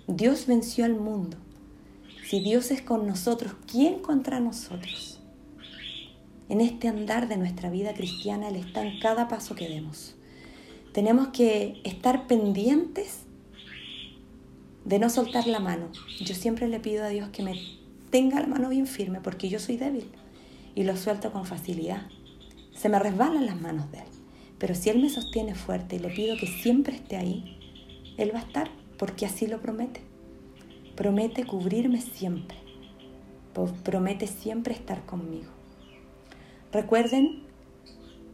Dios 0.07 0.47
venció 0.47 0.85
al 0.85 0.95
mundo. 0.95 1.37
Si 2.29 2.41
Dios 2.41 2.69
es 2.69 2.83
con 2.83 3.07
nosotros, 3.07 3.53
¿quién 3.65 4.03
contra 4.03 4.39
nosotros? 4.39 5.19
En 6.47 6.61
este 6.61 6.87
andar 6.87 7.27
de 7.27 7.37
nuestra 7.37 7.71
vida 7.71 7.95
cristiana, 7.95 8.49
Él 8.49 8.57
está 8.57 8.85
en 8.85 8.99
cada 8.99 9.27
paso 9.27 9.55
que 9.55 9.67
demos. 9.67 10.13
Tenemos 10.93 11.29
que 11.29 11.81
estar 11.83 12.27
pendientes 12.27 13.21
de 14.85 14.99
no 14.99 15.09
soltar 15.09 15.47
la 15.47 15.59
mano. 15.59 15.87
Yo 16.23 16.35
siempre 16.35 16.67
le 16.67 16.79
pido 16.79 17.03
a 17.03 17.09
Dios 17.09 17.29
que 17.29 17.41
me 17.41 17.59
tenga 18.11 18.39
la 18.39 18.45
mano 18.45 18.69
bien 18.69 18.85
firme 18.85 19.21
porque 19.21 19.49
yo 19.49 19.57
soy 19.57 19.77
débil 19.77 20.05
y 20.75 20.83
lo 20.83 20.95
suelto 20.97 21.31
con 21.31 21.47
facilidad. 21.47 22.03
Se 22.75 22.89
me 22.89 22.99
resbalan 22.99 23.47
las 23.47 23.59
manos 23.59 23.91
de 23.91 24.01
Él. 24.01 24.09
Pero 24.59 24.75
si 24.75 24.91
Él 24.91 25.01
me 25.01 25.09
sostiene 25.09 25.55
fuerte 25.55 25.95
y 25.95 25.99
le 25.99 26.09
pido 26.09 26.37
que 26.37 26.45
siempre 26.45 26.93
esté 26.93 27.17
ahí, 27.17 27.57
Él 28.17 28.31
va 28.35 28.41
a 28.41 28.43
estar 28.43 28.69
porque 28.99 29.25
así 29.25 29.47
lo 29.47 29.61
promete. 29.61 30.08
Promete 30.99 31.45
cubrirme 31.45 32.01
siempre. 32.01 32.57
Promete 33.85 34.27
siempre 34.27 34.73
estar 34.73 35.05
conmigo. 35.05 35.47
Recuerden 36.73 37.43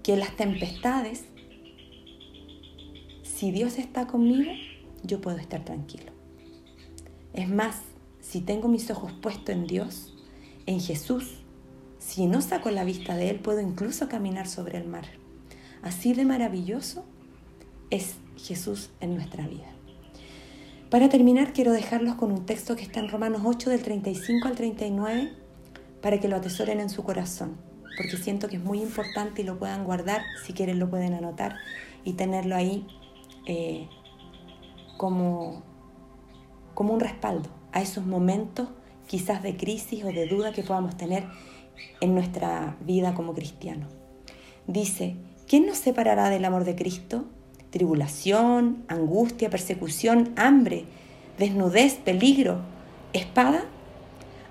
que 0.02 0.18
las 0.18 0.36
tempestades, 0.36 1.26
si 3.22 3.52
Dios 3.52 3.78
está 3.78 4.08
conmigo, 4.08 4.52
yo 5.04 5.22
puedo 5.22 5.38
estar 5.38 5.64
tranquilo. 5.64 6.12
Es 7.34 7.48
más, 7.48 7.82
si 8.20 8.42
tengo 8.42 8.68
mis 8.68 8.90
ojos 8.90 9.14
puestos 9.14 9.50
en 9.50 9.68
Dios, 9.68 10.18
en 10.66 10.82
Jesús, 10.82 11.36
si 12.00 12.26
no 12.26 12.42
saco 12.42 12.72
la 12.72 12.84
vista 12.84 13.16
de 13.16 13.30
Él, 13.30 13.42
puedo 13.42 13.62
incluso 13.62 14.10
caminar 14.10 14.48
sobre 14.48 14.80
el 14.80 14.88
mar. 14.88 15.06
Así 15.84 16.16
de 16.16 16.26
maravilloso 16.26 17.06
es 17.92 18.16
Jesús 18.38 18.90
en 19.02 19.14
nuestra 19.14 19.48
vida. 19.48 19.75
Para 20.96 21.10
terminar, 21.10 21.52
quiero 21.52 21.74
dejarlos 21.74 22.16
con 22.16 22.32
un 22.32 22.46
texto 22.46 22.78
que 22.78 22.84
está 22.84 23.02
en 23.02 23.10
Romanos 23.10 23.42
8 23.44 23.70
del 23.70 23.82
35 23.82 24.48
al 24.48 24.56
39 24.56 25.34
para 26.02 26.22
que 26.22 26.30
lo 26.30 26.38
atesoren 26.38 26.80
en 26.80 26.90
su 26.90 27.04
corazón, 27.04 27.58
porque 27.98 28.16
siento 28.16 28.48
que 28.48 28.56
es 28.56 28.64
muy 28.64 28.82
importante 28.82 29.42
y 29.42 29.44
lo 29.44 29.60
puedan 29.60 29.84
guardar, 29.84 30.22
si 30.46 30.54
quieren 30.54 30.80
lo 30.80 30.90
pueden 30.90 31.14
anotar 31.14 31.58
y 32.06 32.14
tenerlo 32.14 32.56
ahí 32.56 32.88
eh, 33.46 33.90
como 34.96 35.64
como 36.74 36.94
un 36.94 37.02
respaldo 37.02 37.50
a 37.74 37.82
esos 37.82 38.06
momentos 38.06 38.70
quizás 39.06 39.44
de 39.44 39.58
crisis 39.58 40.02
o 40.06 40.08
de 40.08 40.28
duda 40.28 40.54
que 40.54 40.64
podamos 40.64 40.96
tener 40.96 41.26
en 42.00 42.16
nuestra 42.16 42.78
vida 42.80 43.14
como 43.16 43.34
cristiano. 43.34 43.90
Dice, 44.66 45.18
¿quién 45.46 45.66
nos 45.66 45.78
separará 45.78 46.30
del 46.30 46.46
amor 46.46 46.64
de 46.64 46.78
Cristo? 46.78 47.26
Tribulación, 47.76 48.86
angustia, 48.88 49.50
persecución, 49.50 50.32
hambre, 50.38 50.86
desnudez, 51.38 51.96
peligro, 51.96 52.62
espada. 53.12 53.66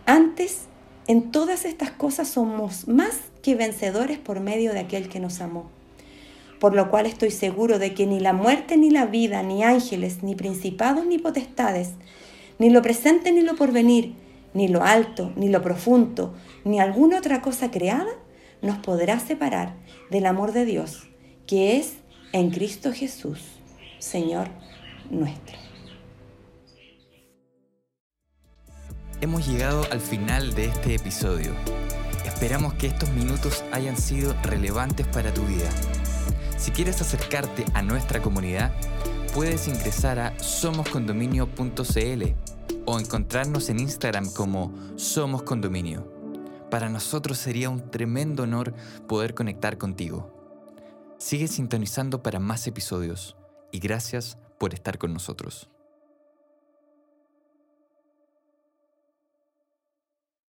Antes, 0.04 0.66
en 1.06 1.30
todas 1.30 1.64
estas 1.64 1.90
cosas 1.90 2.28
somos 2.28 2.86
más 2.86 3.20
que 3.42 3.54
vencedores 3.54 4.18
por 4.18 4.40
medio 4.40 4.74
de 4.74 4.80
aquel 4.80 5.08
que 5.08 5.20
nos 5.20 5.40
amó 5.40 5.70
por 6.64 6.74
lo 6.74 6.90
cual 6.90 7.04
estoy 7.04 7.30
seguro 7.30 7.78
de 7.78 7.92
que 7.92 8.06
ni 8.06 8.20
la 8.20 8.32
muerte 8.32 8.78
ni 8.78 8.88
la 8.88 9.04
vida, 9.04 9.42
ni 9.42 9.62
ángeles, 9.62 10.22
ni 10.22 10.34
principados 10.34 11.04
ni 11.04 11.18
potestades, 11.18 11.90
ni 12.58 12.70
lo 12.70 12.80
presente 12.80 13.32
ni 13.32 13.42
lo 13.42 13.54
porvenir, 13.54 14.14
ni 14.54 14.68
lo 14.68 14.82
alto, 14.82 15.30
ni 15.36 15.50
lo 15.50 15.60
profundo, 15.60 16.32
ni 16.64 16.80
alguna 16.80 17.18
otra 17.18 17.42
cosa 17.42 17.70
creada, 17.70 18.08
nos 18.62 18.78
podrá 18.78 19.20
separar 19.20 19.74
del 20.10 20.24
amor 20.24 20.52
de 20.52 20.64
Dios, 20.64 21.06
que 21.46 21.76
es 21.76 21.96
en 22.34 22.50
Cristo 22.50 22.92
Jesús, 22.92 23.38
Señor 24.00 24.48
nuestro. 25.08 25.56
Hemos 29.20 29.46
llegado 29.46 29.86
al 29.92 30.00
final 30.00 30.52
de 30.52 30.64
este 30.64 30.96
episodio. 30.96 31.52
Esperamos 32.24 32.74
que 32.74 32.88
estos 32.88 33.08
minutos 33.10 33.62
hayan 33.70 33.96
sido 33.96 34.34
relevantes 34.42 35.06
para 35.06 35.32
tu 35.32 35.42
vida. 35.42 35.70
Si 36.58 36.72
quieres 36.72 37.00
acercarte 37.00 37.64
a 37.72 37.82
nuestra 37.82 38.20
comunidad, 38.20 38.72
puedes 39.32 39.68
ingresar 39.68 40.18
a 40.18 40.36
somoscondominio.cl 40.40 42.22
o 42.84 42.98
encontrarnos 42.98 43.68
en 43.68 43.78
Instagram 43.78 44.28
como 44.32 44.74
Somos 44.96 45.44
Condominio. 45.44 46.12
Para 46.68 46.88
nosotros 46.88 47.38
sería 47.38 47.70
un 47.70 47.92
tremendo 47.92 48.42
honor 48.42 48.74
poder 49.06 49.34
conectar 49.34 49.78
contigo. 49.78 50.33
Sigue 51.24 51.48
sintonizando 51.48 52.22
para 52.22 52.38
más 52.38 52.66
episodios 52.66 53.34
y 53.72 53.78
gracias 53.78 54.36
por 54.58 54.74
estar 54.74 54.98
con 54.98 55.14
nosotros. 55.14 55.70